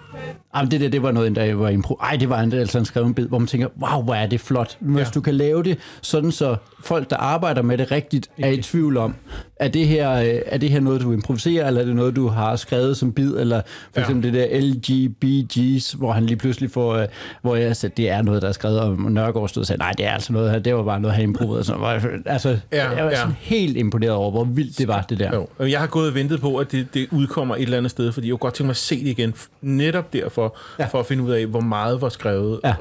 [0.59, 1.95] Jamen, det der, det var noget, der var impro.
[2.03, 4.41] Ej, det var en, altså en skrevet bid, hvor man tænker, wow, hvor er det
[4.41, 4.77] flot.
[4.81, 5.01] Hvis Ja.
[5.03, 5.11] ja.
[5.15, 8.97] du kan lave det sådan, så folk, der arbejder med det rigtigt, er i tvivl
[8.97, 9.15] om,
[9.57, 12.29] er det, her, øh, er det her noget, du improviserer, eller er det noget, du
[12.29, 14.01] har skrevet som bid, eller for Ja.
[14.01, 17.07] eksempel det der LGBG's, hvor han lige pludselig får, øh,
[17.43, 19.93] hvor jeg sagde, det er noget, der er skrevet, og Nørgaard stod og sagde, nej,
[19.99, 21.65] det er altså noget her, det var bare noget, han improviserede.
[22.01, 23.17] Sådan, altså, Ja, jeg var ja.
[23.17, 25.47] sådan helt imponeret over, hvor vildt det var, det der.
[25.61, 25.67] Jo.
[25.67, 28.27] Jeg har gået og ventet på, at det, det udkommer et eller andet sted, fordi
[28.27, 29.35] jeg kunne godt tænke mig at se det igen.
[29.63, 30.48] Netop derfor,
[30.79, 30.87] ja.
[30.87, 32.61] for at finde ud af, hvor meget var skrevet.
[32.65, 32.75] Ja.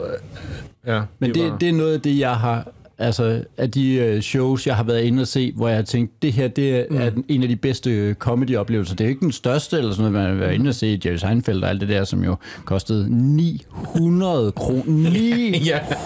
[0.86, 2.68] ja Men det, var, det er noget af det, jeg har...
[3.00, 6.22] Altså, af de øh, shows, jeg har været inde og se, hvor jeg har tænkt,
[6.22, 7.26] det her, det er, mm.
[7.28, 8.96] en af de bedste øh, comedy-oplevelser.
[8.96, 11.00] Det er jo ikke den største, eller sådan noget, man har været inde og se
[11.06, 15.10] Jerry Seinfeld og alt det der, som jo kostede 900 kroner.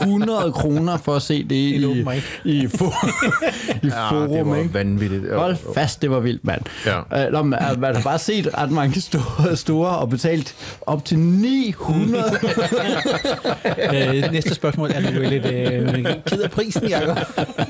[0.03, 2.93] 900 kroner for at se det i, i, for,
[3.85, 4.73] i ja, forum, det var ikke?
[4.73, 5.35] vanvittigt.
[5.35, 6.61] Hold fast, det var vildt, mand.
[6.85, 7.25] Ja.
[7.25, 11.19] Øh, nå, øh, man har bare set ret mange store, store og betalt op til
[11.19, 12.23] 900
[13.93, 17.17] Øh, næste spørgsmål er du lidt øh, ked af prisen, Jacob.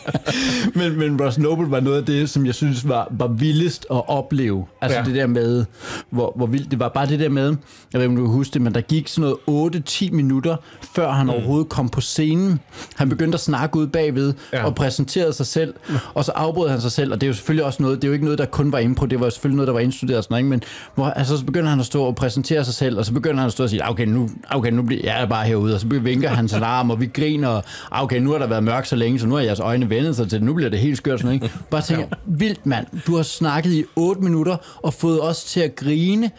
[0.75, 4.09] men, men Ross Noble var noget af det, som jeg synes var, var vildest at
[4.09, 4.65] opleve.
[4.81, 5.05] Altså ja.
[5.05, 5.65] Det der med,
[6.09, 6.89] hvor, hvor vildt det var.
[6.89, 7.45] Bare det der med,
[7.93, 10.55] jeg ved ikke, om du kan huske det, men der gik sådan noget 8-10 minutter,
[10.95, 11.29] før han mm.
[11.29, 12.59] overhovedet kom på scenen.
[12.95, 14.65] Han begyndte at snakke ud bagved ja.
[14.65, 15.73] Og præsenterede sig selv,
[16.13, 18.09] og så afbrød han sig selv, og det er jo selvfølgelig også noget, det er
[18.09, 20.23] jo ikke noget, der kun var impro, det var selvfølgelig noget, der var indstuderet og
[20.23, 20.63] sådan noget, men
[20.95, 23.45] hvor, altså, så begynder han at stå og præsentere sig selv, og så begynder han
[23.45, 26.29] at stå og sige, okay, nu, okay, nu bliver jeg bare herude, og så vinker
[26.29, 29.19] han sin arm, og vi griner, og okay, nu har der været mørkt så længe,
[29.19, 31.35] så nu har jeres øjne vendet sig til det, nu bliver det helt skørt sådan
[31.35, 31.55] noget, ikke?
[31.69, 32.05] Bare tænker,
[32.41, 36.31] vildt mand, du har snakket i 8 minutter, og fået os til at grine,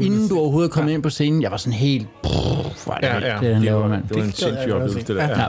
[0.00, 1.42] inden du overhovedet kom ind på scenen.
[1.42, 2.30] Jeg var sådan helt, er
[3.00, 4.02] det Ja, ja, det han det laver, mand.
[4.08, 5.06] det var en sindssyg oplevelse, se.
[5.06, 5.28] det der.
[5.28, 5.46] Ja.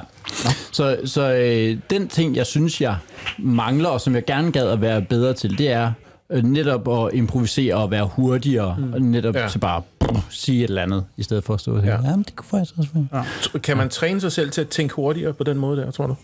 [0.71, 2.95] Så, så øh, den ting, jeg synes, jeg
[3.39, 5.91] mangler, og som jeg gerne gad at være bedre til, det er
[6.29, 9.01] øh, netop at improvisere og være hurtigere, mm.
[9.01, 9.41] netop ja.
[9.41, 9.47] Ja.
[9.47, 9.81] til bare
[10.15, 11.91] at sige et eller andet, i stedet for at stå her.
[11.91, 12.09] Ja.
[12.09, 13.25] Jamen, det kunne faktisk også være.
[13.53, 13.59] Ja.
[13.59, 16.15] Kan man træne sig selv til at tænke hurtigere på den måde der, tror du?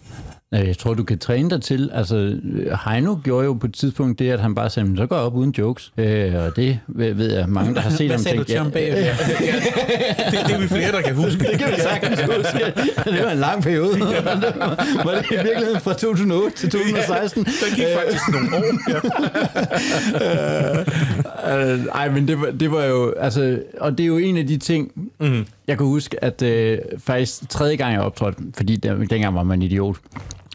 [0.52, 4.20] Jeg tror, du kan træne dig til, altså øh, Heino gjorde jo på et tidspunkt
[4.20, 6.80] det, at han bare sagde, "Men så går jeg op uden jokes, øh, og det
[6.88, 9.26] ved jeg, mange, der har set Hvad ham sagde du tænke, til ham bagefter?
[10.32, 11.40] Det, det er vi flere, der kan huske.
[11.40, 12.74] Det kan vi sagtens huske.
[13.06, 14.00] Det var en lang periode.
[15.06, 17.44] Var det i virkeligheden fra 2008 til 2016?
[17.46, 18.64] Der gik faktisk nogle år.
[18.90, 19.00] Ja.
[21.50, 24.48] Øh, ej, men det var, det var jo, altså, og det er jo en af
[24.48, 25.46] de ting, mm.
[25.68, 29.62] jeg kan huske, at øh, faktisk tredje gang jeg optrådte, fordi der, dengang var man
[29.62, 29.96] idiot,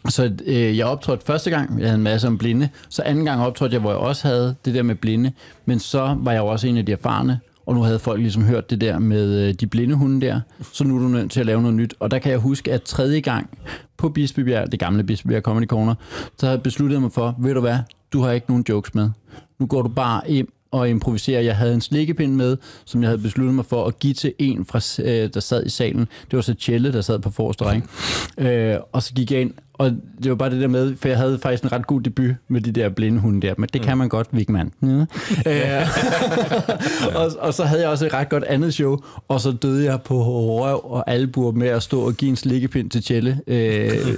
[0.09, 3.41] så øh, jeg optrådte første gang, jeg havde en masse om blinde, så anden gang
[3.41, 5.31] optrådte jeg, hvor jeg også havde det der med blinde,
[5.65, 8.43] men så var jeg jo også en af de erfarne, og nu havde folk ligesom
[8.43, 10.39] hørt det der med øh, de blinde hunde der,
[10.73, 11.93] så nu er du nødt til at lave noget nyt.
[11.99, 13.57] Og der kan jeg huske, at tredje gang
[13.97, 15.95] på Bispebjerg, det gamle Bispebjerg Comedy Corner,
[16.37, 17.77] så havde jeg besluttet mig for, ved du hvad,
[18.13, 19.09] du har ikke nogen jokes med.
[19.59, 21.41] Nu går du bare ind og improviserer.
[21.41, 24.65] Jeg havde en slikkepind med, som jeg havde besluttet mig for at give til en,
[24.65, 26.07] fra, øh, der sad i salen.
[26.31, 27.87] Det var så Tjelle, der sad på forreste række.
[28.37, 29.91] Øh, og så gik jeg ind, og
[30.23, 32.61] det var bare det der med, for jeg havde faktisk en ret god debut med
[32.61, 34.71] de der blinde hunde der, men det kan man godt, Vigman.
[34.81, 34.87] Ja.
[35.81, 35.87] øh,
[37.15, 40.01] og, og så havde jeg også et ret godt andet show, og så døde jeg
[40.01, 43.41] på røv og albuer med at stå og give en slikkepind til Tjelle.
[43.47, 43.57] Øh,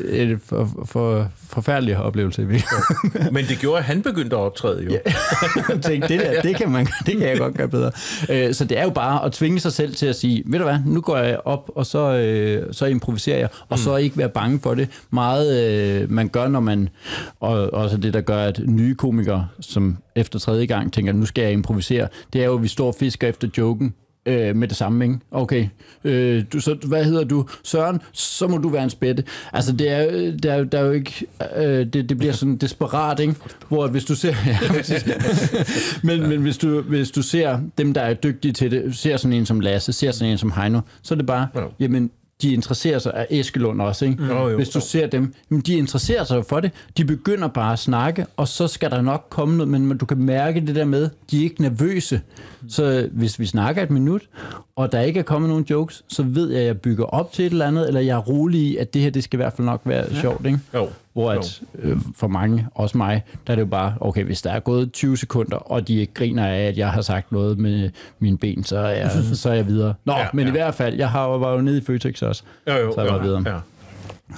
[0.09, 2.41] et for, for, forfærdelig oplevelse.
[3.31, 4.91] Men det gjorde, at han begyndte at optræde jo.
[4.91, 4.97] Ja.
[5.73, 7.91] Jeg tænkte, det der, det kan, man, det kan jeg godt gøre bedre.
[8.29, 10.65] Øh, Så det er jo bare at tvinge sig selv til at sige, ved du
[10.65, 14.29] hvad, nu går jeg op, og så, øh, så improviserer jeg, og så ikke være
[14.29, 14.89] bange for det.
[15.11, 16.89] Meget øh, man gør, når man,
[17.39, 21.41] og også det, der gør, at nye komikere, som efter tredje gang tænker, nu skal
[21.41, 23.93] jeg improvisere, det er jo, at vi står og fisker efter joken,
[24.25, 25.19] øh, med det samme, ikke?
[25.31, 25.67] Okay,
[26.03, 27.45] øh, du, så, hvad hedder du?
[27.63, 29.23] Søren, så må du være en spætte.
[29.53, 31.25] Altså, det er, øh, der, er, der er jo ikke...
[31.57, 33.35] Øh, det, det bliver sådan desperat, ikke?
[33.69, 34.33] Hvor hvis du ser...
[34.47, 34.57] Ja,
[36.03, 39.33] men, men hvis, du, hvis du ser dem, der er dygtige til det, ser sådan
[39.33, 41.61] en som Lasse, ser sådan en som Heino, så er det bare, Ja.
[41.79, 44.25] jamen, de interesserer sig af Eskelund også, ikke?
[44.25, 44.55] Jo, jo.
[44.55, 46.71] Hvis du ser dem, jamen, de interesserer sig jo for det.
[46.97, 50.17] De begynder bare at snakke, og så skal der nok komme noget, men du kan
[50.17, 52.21] mærke det der med, de er ikke nervøse.
[52.69, 54.21] Så hvis vi snakker et minut,
[54.75, 57.45] og der ikke er kommet nogen jokes, så ved jeg, at jeg bygger op til
[57.45, 59.53] et eller andet, eller jeg er rolig i, at det her, det skal i hvert
[59.53, 60.19] fald nok være ja.
[60.21, 60.59] sjovt, ikke?
[60.73, 60.89] Jo.
[61.13, 64.51] Hvor at, øh, for mange, også mig, der er det jo bare, okay, hvis der
[64.51, 67.89] er gået 20 sekunder, og de ikke griner af, at jeg har sagt noget med
[68.19, 69.93] mine ben, så er jeg, så er jeg videre.
[70.05, 70.47] Nå, ja, men ja.
[70.47, 72.43] i hvert fald, jeg har, var jo nede i Føtex også.
[72.67, 73.43] Jo, jo, Så er jeg jo, bare videre.
[73.45, 73.59] Ja.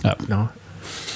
[0.09, 0.13] Ja.
[0.27, 0.45] Nå.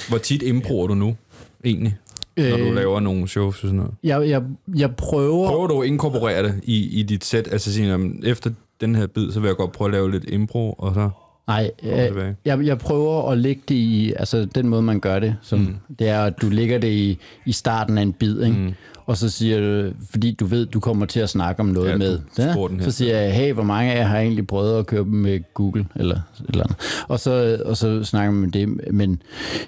[0.08, 1.16] Hvor tit improer du nu,
[1.64, 1.96] egentlig?
[2.36, 3.92] Når du Øh, laver nogle shows og sådan noget.
[4.04, 4.42] Jeg, jeg,
[4.76, 5.48] jeg prøver...
[5.48, 7.48] Prøver du at inkorporere det i, i dit sæt?
[7.52, 10.72] Altså sige, efter den her bid, så vil jeg godt prøve at lave lidt impro,
[10.72, 11.10] og så...
[11.46, 12.28] Nej, tilbage.
[12.28, 15.58] øh, jeg, jeg prøver at lægge det i, altså den måde, man gør det, som,
[15.58, 15.76] mm.
[15.98, 18.58] det er, at du lægger det i, i starten af en bid, ikke?
[18.58, 18.72] Mm.
[19.06, 21.96] Og så siger du, fordi du ved, du kommer til at snakke om noget Ja,
[21.96, 22.80] med, her.
[22.84, 25.40] så siger jeg, hey, hvor mange af jer har egentlig prøvet at køre dem med
[25.54, 26.76] Google, eller et eller andet.
[27.08, 29.22] Og så, og så snakker man om det, men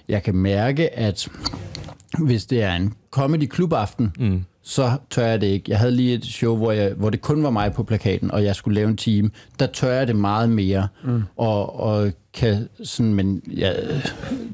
[0.08, 1.28] jeg kan mærke, at
[2.18, 4.44] hvis det er en comedy klubaften, mm.
[4.62, 5.64] så tør jeg det ikke.
[5.70, 8.44] Jeg havde lige et show, hvor, jeg, hvor det kun var mig på plakaten, og
[8.44, 9.32] jeg skulle lave en team.
[9.58, 11.22] Der tør jeg det meget mere, mm.
[11.36, 13.76] og, og kan sådan, men jeg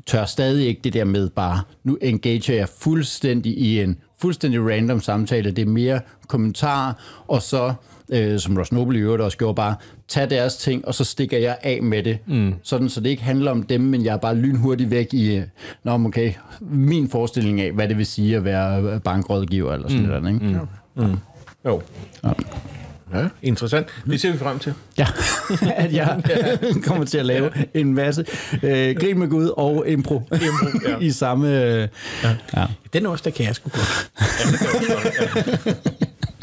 [0.07, 5.00] tør stadig ikke det der med bare, nu engager jeg fuldstændig i en fuldstændig random
[5.00, 5.50] samtale.
[5.50, 6.92] Det er mere kommentarer,
[7.28, 7.74] og så
[8.12, 9.74] øh, som Ross Noble i øvrigt også gjorde, bare
[10.08, 12.18] tage deres ting, og så stikker jeg af med det.
[12.26, 12.54] Mm.
[12.62, 15.42] Sådan, så det ikke handler om dem, men jeg er bare lynhurtigt væk i, øh,
[15.85, 20.08] Nå, okay, min forestilling af, hvad det vil sige at være bankrådgiver, eller sådan mm.
[20.08, 20.35] noget.
[20.35, 20.61] Ikke?
[20.94, 21.04] Mm.
[21.04, 21.18] Mm.
[21.66, 21.82] Jo.
[22.24, 22.32] Ja.
[23.14, 23.87] Ja, interessant.
[24.07, 24.75] Det ser vi frem til.
[24.98, 25.07] Ja,
[25.85, 26.22] at jeg
[26.85, 28.25] kommer til at lave en masse
[28.62, 30.98] øh, grin med Gud og impro, impro ja.
[31.07, 31.62] i samme...
[31.62, 31.88] Øh,
[32.22, 32.37] ja.
[32.57, 32.66] Ja.
[32.92, 34.11] Den også, der kan jeg sgu godt.
[34.20, 35.05] Ja, det godt,
[35.66, 35.72] ja.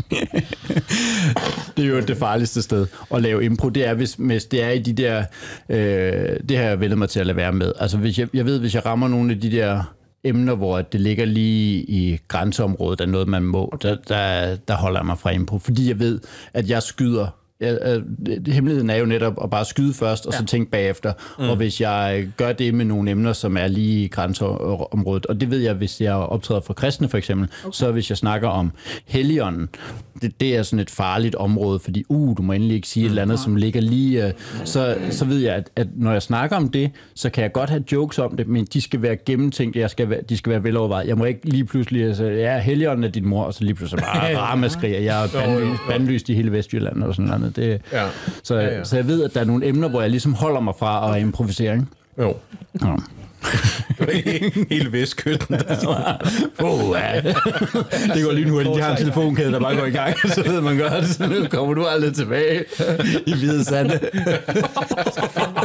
[1.77, 3.69] det er jo det farligste sted at lave impro.
[3.69, 5.23] Det er, hvis, hvis det er i de der...
[5.69, 7.73] Øh, det har jeg vendt mig til at lade være med.
[7.79, 9.83] Altså, hvis jeg, jeg ved, hvis jeg rammer nogle af de der
[10.23, 14.99] emner, hvor det ligger lige i grænseområdet, er noget, man må, der, der, der holder
[14.99, 15.57] jeg mig fra impro.
[15.57, 16.19] Fordi jeg ved,
[16.53, 18.01] at jeg skyder øh,
[18.47, 20.39] hemmeligheden er jo netop at bare skyde først, og ja.
[20.39, 21.13] så tænke bagefter.
[21.39, 21.49] Mm.
[21.49, 25.51] Og hvis jeg gør det med nogle emner, som er lige i grænseområdet, og det
[25.51, 27.71] ved jeg, hvis jeg optræder for kristne for eksempel, okay.
[27.73, 28.71] så hvis jeg snakker om
[29.05, 29.69] Helligånden,
[30.21, 33.05] det, det er sådan et farligt område, fordi uh, du må endelig ikke sige mm.
[33.05, 34.25] et eller andet, som ligger lige...
[34.25, 34.31] Uh,
[34.65, 37.69] så, så ved jeg, at, at når jeg snakker om det, så kan jeg godt
[37.69, 40.63] have jokes om det, men de skal være gennemtænkt, jeg skal være, de skal være
[40.63, 41.07] velovervejet.
[41.07, 44.03] Jeg må ikke lige pludselig altså, ja, Helligånden er din mor, og så lige pludselig
[44.03, 44.99] bare ramaskriger.
[44.99, 47.81] Jeg er bandlyst i hele Vestjylland og sådan noget andet.
[47.91, 48.07] Det, ja.
[48.43, 48.83] Så, ja, ja.
[48.83, 51.21] så jeg ved, at der er nogle emner, hvor jeg ligesom holder mig fra at
[51.21, 51.73] improvisere.
[51.73, 51.85] Ikke?
[52.19, 52.35] Jo.
[52.81, 52.95] Ja.
[54.69, 55.55] Hele vestkysten.
[56.59, 57.21] oh, ja.
[58.13, 60.43] Det går lige nu, at de har en telefonkæde, der bare går i gang, så
[60.43, 62.63] ved man godt, så nu kommer du aldrig tilbage
[63.25, 63.99] i Hvide Sande.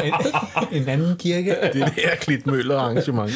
[0.04, 0.14] en,
[0.82, 1.56] en anden kirke.
[1.72, 3.30] Det er det her Klitmøller arrangement.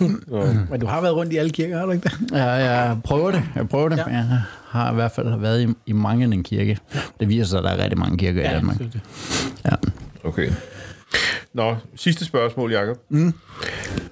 [0.70, 2.32] Men du har været rundt i alle kirker, har du ikke det?
[2.32, 3.42] Ja, jeg prøver det.
[3.56, 3.98] Jeg prøver det.
[3.98, 4.04] Ja.
[4.08, 6.78] Jeg har i hvert fald været i, i mange en kirke.
[7.20, 8.76] Det viser sig, at der er rigtig mange kirker ja, i Danmark.
[9.64, 9.74] Ja.
[10.24, 10.50] Okay.
[11.54, 12.96] Nå, sidste spørgsmål, Jacob.
[13.08, 13.34] Mm.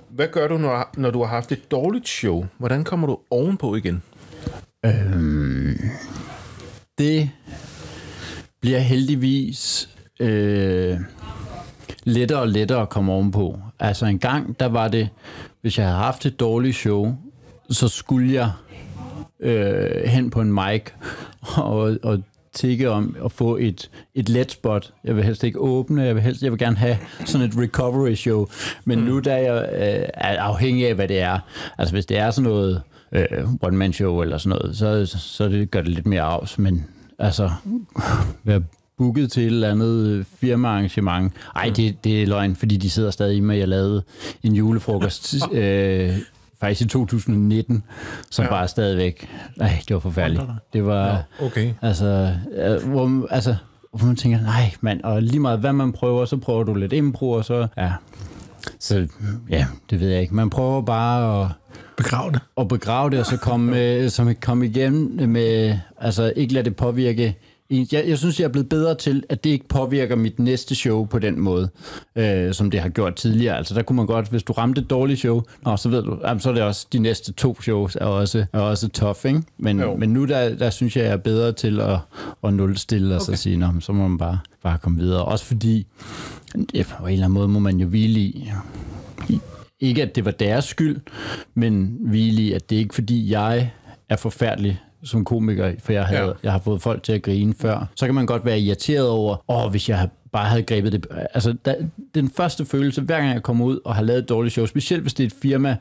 [0.09, 2.47] Hvad gør du, når, når du har haft et dårligt show?
[2.59, 4.03] Hvordan kommer du ovenpå igen?
[4.85, 5.81] Øhm,
[6.99, 7.31] det
[8.61, 9.89] bliver heldigvis
[10.21, 10.97] øh,
[12.05, 13.59] lettere og lettere at komme ovenpå.
[13.81, 15.09] Altså en gang, der var det,
[15.69, 17.17] hvis jeg havde haft et dårligt show,
[17.71, 18.51] så skulle jeg
[19.41, 20.83] øh, hen på en mic
[21.57, 24.93] og, og tikke om at få et, et let spot.
[25.05, 28.15] Jeg vil helst ikke åbne, jeg vil, helst, jeg vil gerne have sådan et recovery
[28.15, 28.47] show.
[28.85, 29.07] Men mm.
[29.07, 31.39] nu der er jeg øh, er afhængig af, hvad det er.
[31.79, 33.27] Altså hvis det er sådan noget øh,
[33.63, 36.59] one-man show eller sådan noget, så, så det gør det lidt mere afs.
[36.59, 36.87] Men
[37.19, 37.51] altså,
[38.45, 38.63] være
[38.99, 41.33] booket til et eller andet firmaarrangement.
[41.57, 44.03] Ej, det, det er løgn, fordi de sidder stadig med, at jeg lavede
[44.43, 46.17] en julefrokost øh,
[46.61, 47.83] faktisk i 2019,
[48.31, 48.51] som ja.
[48.51, 50.43] bare stadigvæk, nej, det var forfærdeligt.
[50.73, 51.73] Det var, ja, okay.
[51.83, 52.35] altså,
[52.85, 53.57] hvor, altså,
[53.93, 56.93] hvor man tænker, nej mand, og lige meget hvad man prøver, så prøver du lidt
[56.93, 57.93] impro, og så, ja,
[58.79, 59.07] så
[59.51, 60.35] ja, det ved jeg ikke.
[60.35, 61.51] Man prøver bare at
[61.97, 62.41] begrave det.
[62.57, 67.37] Og begrave det, og så komme, så komme igennem med, altså ikke lade det påvirke
[67.71, 71.05] jeg, jeg synes, jeg er blevet bedre til, at det ikke påvirker mit næste show
[71.05, 71.69] på den måde,
[72.17, 73.57] øh, som det har gjort tidligere.
[73.57, 76.19] Altså der kunne man godt, hvis du ramte et dårligt show, nå, så ved du,
[76.25, 79.43] jamen, så er det også, de næste to shows er også, er også tough, ikke?
[79.59, 81.99] Men, men nu der, der synes jeg, jeg er bedre til at,
[82.45, 83.37] at nulstille og okay.
[83.37, 85.25] så sige, nå, så må man bare, bare komme videre.
[85.25, 85.87] Også fordi,
[86.75, 88.53] ja, på en eller anden måde må man jo hvile i,
[89.81, 91.01] ikke at det var deres skyld,
[91.55, 93.71] men hvile i, at det ikke fordi jeg
[94.09, 96.33] er forfærdelig som komiker, for jeg, havde, ja.
[96.43, 97.87] jeg har fået folk til at grine før.
[97.95, 101.07] Så kan man godt være irriteret over, åh, hvis jeg bare havde grebet det.
[101.35, 101.75] Altså, da,
[102.15, 105.03] den første følelse, hver gang jeg kommer ud og har lavet et dårligt show, specielt
[105.03, 105.77] hvis det er et firma,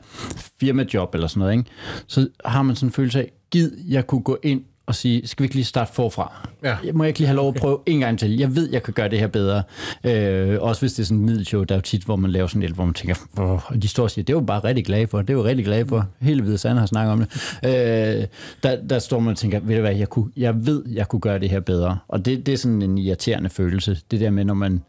[0.60, 1.70] firma-job eller sådan noget, ikke?
[2.06, 5.42] så har man sådan en følelse af, gid, jeg kunne gå ind og sige, skal
[5.42, 6.48] vi ikke lige starte forfra?
[6.64, 6.76] Ja.
[6.84, 8.36] Jeg må ikke lige have lov at prøve en gang til.
[8.36, 9.62] Jeg ved, jeg kan gøre det her bedre.
[10.04, 12.46] Øh, også hvis det er sådan en middelshow, der er jo tit, hvor man laver
[12.46, 14.84] sådan et, hvor man tænker, og de står og siger, det er jo bare rigtig
[14.84, 16.08] glad for, det er jo rigtig glad for.
[16.20, 17.28] Hele Hvide Sand har snakket om det.
[17.64, 18.26] Øh,
[18.62, 21.20] der, der står man og tænker, ved du hvad, jeg, kunne, jeg ved, jeg kunne
[21.20, 21.98] gøre det her bedre.
[22.08, 24.00] Og det, det er sådan en irriterende følelse.
[24.10, 24.82] Det der med, når man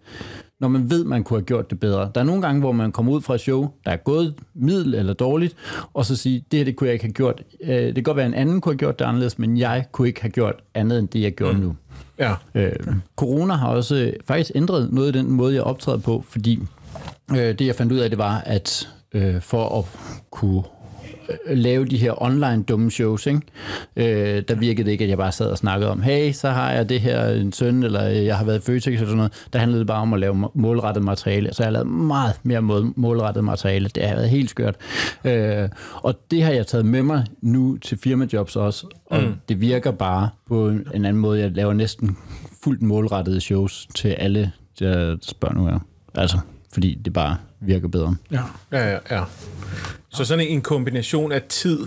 [0.59, 2.11] når man ved, man kunne have gjort det bedre.
[2.15, 4.93] Der er nogle gange, hvor man kommer ud fra et show, der er gået middel
[4.95, 5.55] eller dårligt,
[5.93, 7.43] og så sige, det her det kunne jeg ikke have gjort.
[7.63, 9.85] Øh, det kan godt være, at en anden kunne have gjort det anderledes, men jeg
[9.91, 11.59] kunne ikke have gjort andet end det, jeg gjorde mm.
[11.59, 11.75] nu.
[12.19, 12.33] Ja.
[12.55, 12.71] Øh,
[13.15, 16.59] corona har også faktisk ændret noget i den måde, jeg optræder på, fordi
[17.31, 19.85] øh, det, jeg fandt ud af, det var, at øh, for at
[20.31, 20.78] kunne øh,
[21.47, 23.41] lave de her online dumme shows, ikke?
[23.95, 26.71] Øh, der virkede det ikke, at jeg bare sad og snakkede om, hey, så har
[26.71, 29.47] jeg det her en søn, eller jeg har været i Føtex eller sådan noget.
[29.53, 31.53] Der handlede det bare om at lave må- målrettet materiale.
[31.53, 33.89] Så jeg har lavet meget mere mål- målrettet materiale.
[33.95, 34.75] Det har været helt skørt.
[35.25, 38.85] Øh, og det har jeg taget med mig nu til firmajobs også.
[39.05, 39.33] Og mm.
[39.49, 41.39] det virker bare på en en anden måde.
[41.41, 42.17] Jeg laver næsten
[42.63, 45.79] fuldt målrettede shows til alle deres børn nu her.
[46.15, 46.37] Altså,
[46.73, 48.15] fordi det bare virker bedre.
[48.31, 48.41] Ja.
[48.71, 49.23] Ja, ja, ja.
[50.09, 51.79] Så sådan en kombination af tid,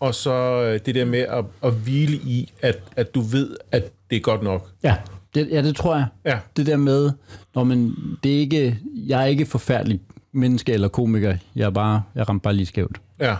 [0.00, 3.84] og så øh, det der med at, at hvile i, at, at du ved, at
[4.10, 4.68] det er godt nok.
[4.82, 4.96] Ja,
[5.34, 6.06] det, ja, det tror jeg.
[6.24, 6.38] Ja.
[6.56, 7.10] Det der med,
[7.54, 10.00] når man, det er ikke, jeg er ikke forfærdelig
[10.32, 11.36] menneske eller komiker.
[11.56, 13.00] Jeg er bare, jeg rammer bare lige skævt.
[13.20, 13.36] Ja,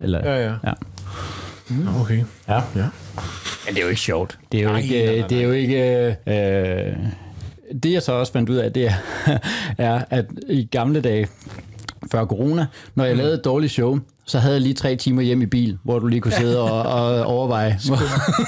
[0.00, 0.54] Eller, ja, ja.
[0.64, 0.72] ja.
[2.00, 2.24] Okay.
[2.48, 2.54] ja.
[2.76, 2.88] Ja.
[3.66, 4.38] Men det er jo ikke sjovt.
[4.52, 5.04] Det er jo Nej, ikke...
[5.06, 6.96] nej, nej, Det er jo ikke øh,
[7.82, 8.92] det jeg så også fandt ud af, det er,
[9.78, 11.26] er, at i gamle dage,
[12.12, 15.42] før corona, når jeg lavede et dårligt show, så havde jeg lige tre timer hjem
[15.42, 17.78] i bil, hvor du lige kunne sidde og, og overveje.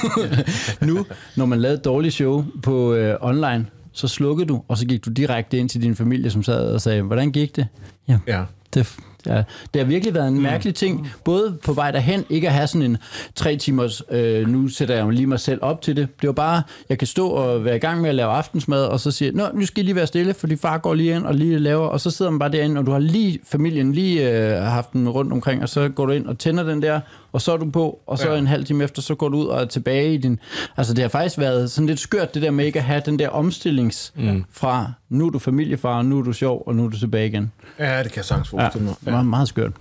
[0.86, 1.06] nu,
[1.36, 5.04] når man lavede et dårligt show på øh, online, så slukkede du, og så gik
[5.04, 7.66] du direkte ind til din familie, som sad og sagde, hvordan gik det?
[8.08, 8.42] Ja, Ja.
[8.74, 8.96] det,
[9.26, 9.42] ja,
[9.74, 12.82] det har virkelig været en mærkelig ting, både på vej derhen, ikke at have sådan
[12.82, 12.96] en
[13.34, 16.08] tre timers, øh, nu sætter jeg lige mig selv op til det.
[16.20, 19.00] Det var bare, jeg kan stå og være i gang med at lave aftensmad, og
[19.00, 21.34] så siger, nå, nu skal I lige være stille, fordi far går lige ind og
[21.34, 24.62] lige laver, og så sidder man bare derinde, og du har lige familien lige øh,
[24.62, 27.00] haft den rundt omkring, og så går du ind og tænder den der,
[27.32, 28.32] og så er du på, og så Ja.
[28.32, 28.38] ja.
[28.38, 30.38] en halv time efter, så går du ud og er tilbage i din...
[30.76, 33.18] Altså, det har faktisk været sådan lidt skørt, det der med ikke at have den
[33.18, 34.44] der omstillings mm.
[34.52, 37.52] fra, nu er du familiefar, nu er du sjov, og nu er du tilbage igen.
[37.78, 38.94] Ja, det kan jeg sagtens Ja, forestille mig.
[39.04, 39.72] det var meget skørt.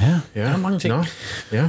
[0.00, 0.20] Ja.
[0.34, 0.94] Ja, Der er mange ting.
[0.94, 1.04] Nå,
[1.52, 1.68] ja.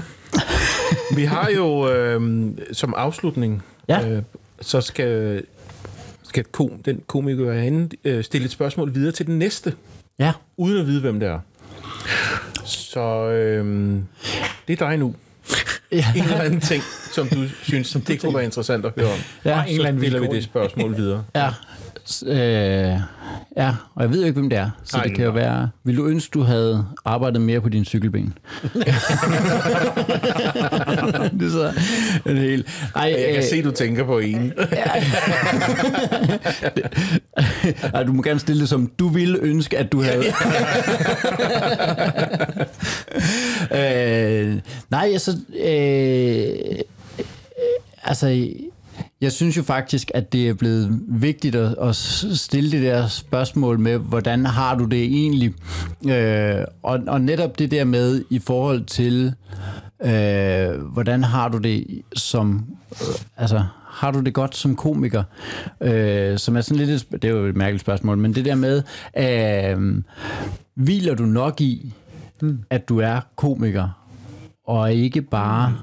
[1.16, 4.10] Vi har jo øh, som afslutning, Ja.
[4.10, 4.22] øh,
[4.62, 5.44] så skal,
[6.24, 9.74] skal kom, den komiker herinde øh, stille et spørgsmål videre til den næste,
[10.20, 10.32] Ja.
[10.58, 11.40] uden at vide, hvem det er.
[12.66, 13.96] Så øh,
[14.68, 15.16] det er dig nu.
[15.92, 16.06] Ja.
[16.16, 19.18] En eller anden ting, som du synes, det kunne være interessant at høre om.
[19.46, 21.24] Ja, så stiller vi det spørgsmål videre.
[21.36, 21.50] Ja.
[22.26, 22.36] Øh,
[23.58, 25.70] ja, og jeg ved jo ikke, hvem det er, så Nej, det kan jo være...
[25.84, 28.34] Vil du ønske, du havde arbejdet mere på din cykelben?
[28.74, 28.92] det
[31.46, 31.74] er så
[32.26, 32.66] en hel...
[32.96, 34.54] Ej, Jeg kan øh, se, du tænker på en.
[37.94, 40.24] ej, du må gerne stille det som, du ville ønske, at du havde...
[43.72, 45.38] øh, nej, altså...
[45.66, 46.80] Øh,
[48.04, 48.50] altså,
[49.24, 53.80] jeg synes jo faktisk, at det er blevet vigtigt at, at stille det der spørgsmål
[53.80, 55.54] med, hvordan har du det egentlig?
[56.10, 59.34] Øh, og, og netop det der med i forhold til,
[60.02, 65.24] øh, hvordan har du det som, øh, altså har du det godt som komiker?
[65.82, 68.84] Øh, som er sådan lidt, det er jo et mærkeligt spørgsmål, men det der med,
[69.18, 70.04] øh,
[70.76, 71.94] hviler du nok i,
[72.70, 73.90] at du er komiker,
[74.68, 75.76] og ikke bare...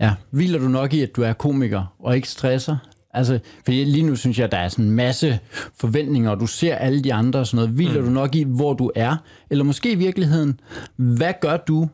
[0.00, 2.76] Ja, hviler du nok i, at du er komiker, og ikke stresser?
[3.14, 5.38] Altså, for lige nu synes jeg, at der er sådan en masse
[5.74, 7.70] forventninger, og du ser alle de andre og sådan noget.
[7.70, 8.06] Hviler mm.
[8.06, 9.16] du nok i, hvor du er?
[9.50, 10.60] Eller måske i virkeligheden,
[10.96, 11.88] hvad gør du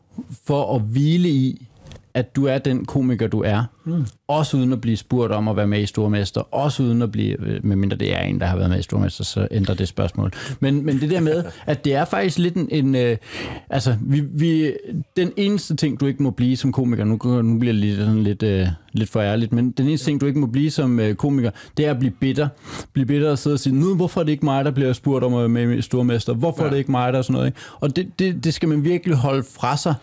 [0.45, 1.67] for at hvile i,
[2.13, 3.63] at du er den komiker, du er?
[3.85, 4.05] Mm.
[4.27, 6.53] Også uden at blive spurgt om at være med i Stormester.
[6.53, 9.23] Også uden at blive, øh, medmindre det er en, der har været med i Stormester,
[9.23, 10.31] så ændrer det spørgsmål.
[10.59, 12.67] Men, men det der med, at det er faktisk lidt en...
[12.71, 13.17] en øh,
[13.69, 14.73] altså, vi, vi,
[15.17, 18.23] den eneste ting, du ikke må blive som komiker, nu, nu bliver det lidt, sådan
[18.23, 21.15] lidt, øh, lidt for ærligt, men den eneste ting, du ikke må blive som øh,
[21.15, 22.47] komiker, det er at blive bitter.
[22.93, 25.23] Blive bitter og sidde og sige, nu, hvorfor er det ikke mig, der bliver spurgt
[25.23, 26.33] om at være med i Stormester?
[26.33, 26.67] Hvorfor ja.
[26.67, 27.47] er det ikke mig, der er sådan noget?
[27.47, 27.59] Ikke?
[27.79, 29.93] Og det, det, det skal man virkelig holde fra sig,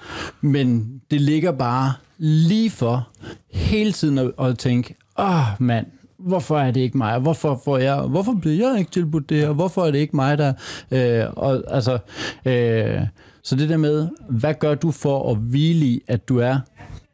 [0.41, 3.09] men det ligger bare lige for
[3.51, 5.87] hele tiden at, at tænke, åh oh, mand,
[6.19, 7.19] hvorfor er det ikke mig?
[7.19, 9.53] Hvorfor, får jeg, hvorfor bliver jeg ikke tilbudt det her?
[9.53, 10.53] Hvorfor er det ikke mig, der...
[10.91, 11.99] Øh, og, altså,
[12.45, 13.01] øh,
[13.43, 16.59] så det der med, hvad gør du for at hvile i, at du er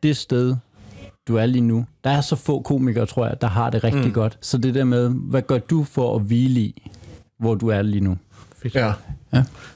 [0.02, 0.56] det sted,
[1.28, 1.86] du er lige nu?
[2.04, 4.12] Der er så få komikere, tror jeg, der har det rigtig mm.
[4.12, 4.38] godt.
[4.40, 6.90] Så det der med, hvad gør du for at hvile i,
[7.38, 8.16] hvor du er lige nu?
[8.74, 8.92] Ja.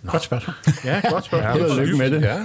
[0.06, 0.54] Godt spørgsmål.
[0.84, 1.70] Ja, godt spørgsmål.
[1.70, 2.22] og lykke med det.
[2.22, 2.36] Ja.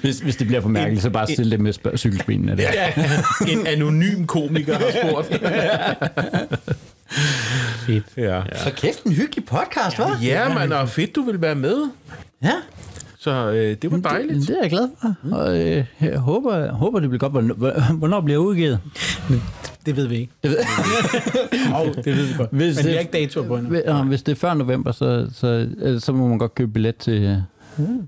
[0.00, 2.48] Hvis, hvis det bliver for mærkeligt, så bare stille det med spørg- cykelspinen.
[2.48, 2.58] Det.
[2.60, 2.92] ja.
[3.48, 5.26] En anonym komiker har spurgt.
[7.86, 8.04] Fedt.
[8.16, 8.42] Ja.
[8.56, 10.24] Så kæft, en hyggelig podcast, hva'?
[10.24, 11.90] Ja, man, og fedt, du vil være med.
[12.42, 12.52] Ja.
[13.18, 14.40] Så øh, det var dejligt.
[14.40, 15.14] Det, det er jeg glad for.
[15.36, 17.32] Og øh, jeg håber, jeg håber, det bliver godt.
[17.32, 18.78] Hvornår, hvornår bliver jeg udgivet?
[19.86, 20.32] Det ved vi ikke.
[20.42, 20.58] Det ved,
[21.80, 22.48] oh, det ved vi godt.
[22.52, 24.02] Hvis Men vi det- har ikke dato på endnu.
[24.04, 25.68] Hvis- det er før november, så, så,
[26.00, 27.42] så må man godt købe billet til,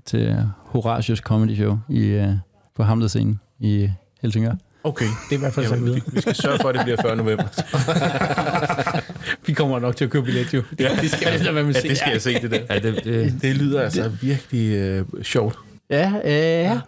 [0.05, 2.27] til Horatius Comedy Show i, øh,
[2.75, 3.89] på Hamlet scene i
[4.21, 4.53] Helsingør.
[4.85, 5.05] Okay.
[5.05, 6.01] Det er i hvert fald Jamen, videre.
[6.05, 7.43] vi, vi skal sørge for, at det bliver før november.
[9.47, 10.63] Vi kommer nok til at købe billet, jo.
[10.79, 12.59] Ja, det skal, være med at ja, det skal jeg se, det der.
[12.69, 15.57] Ja, det, det, Det lyder altså virkelig øh, sjovt.
[15.89, 16.79] Ja, øh, ja.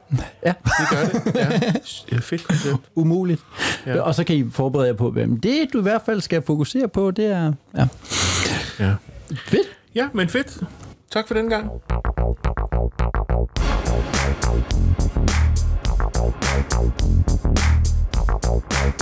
[0.45, 0.53] ja.
[0.63, 1.35] Det gør det.
[2.11, 2.17] Ja.
[2.19, 2.77] Fedt koncept.
[2.95, 3.41] Umuligt.
[3.85, 4.01] Ja.
[4.01, 6.87] Og så kan I forberede jer på, hvem det du i hvert fald skal fokusere
[6.87, 7.53] på, det er...
[7.77, 7.87] Ja.
[8.79, 8.95] ja.
[9.47, 9.67] Fedt.
[9.95, 10.59] Ja, men fedt.
[11.11, 11.69] Tak for den gang.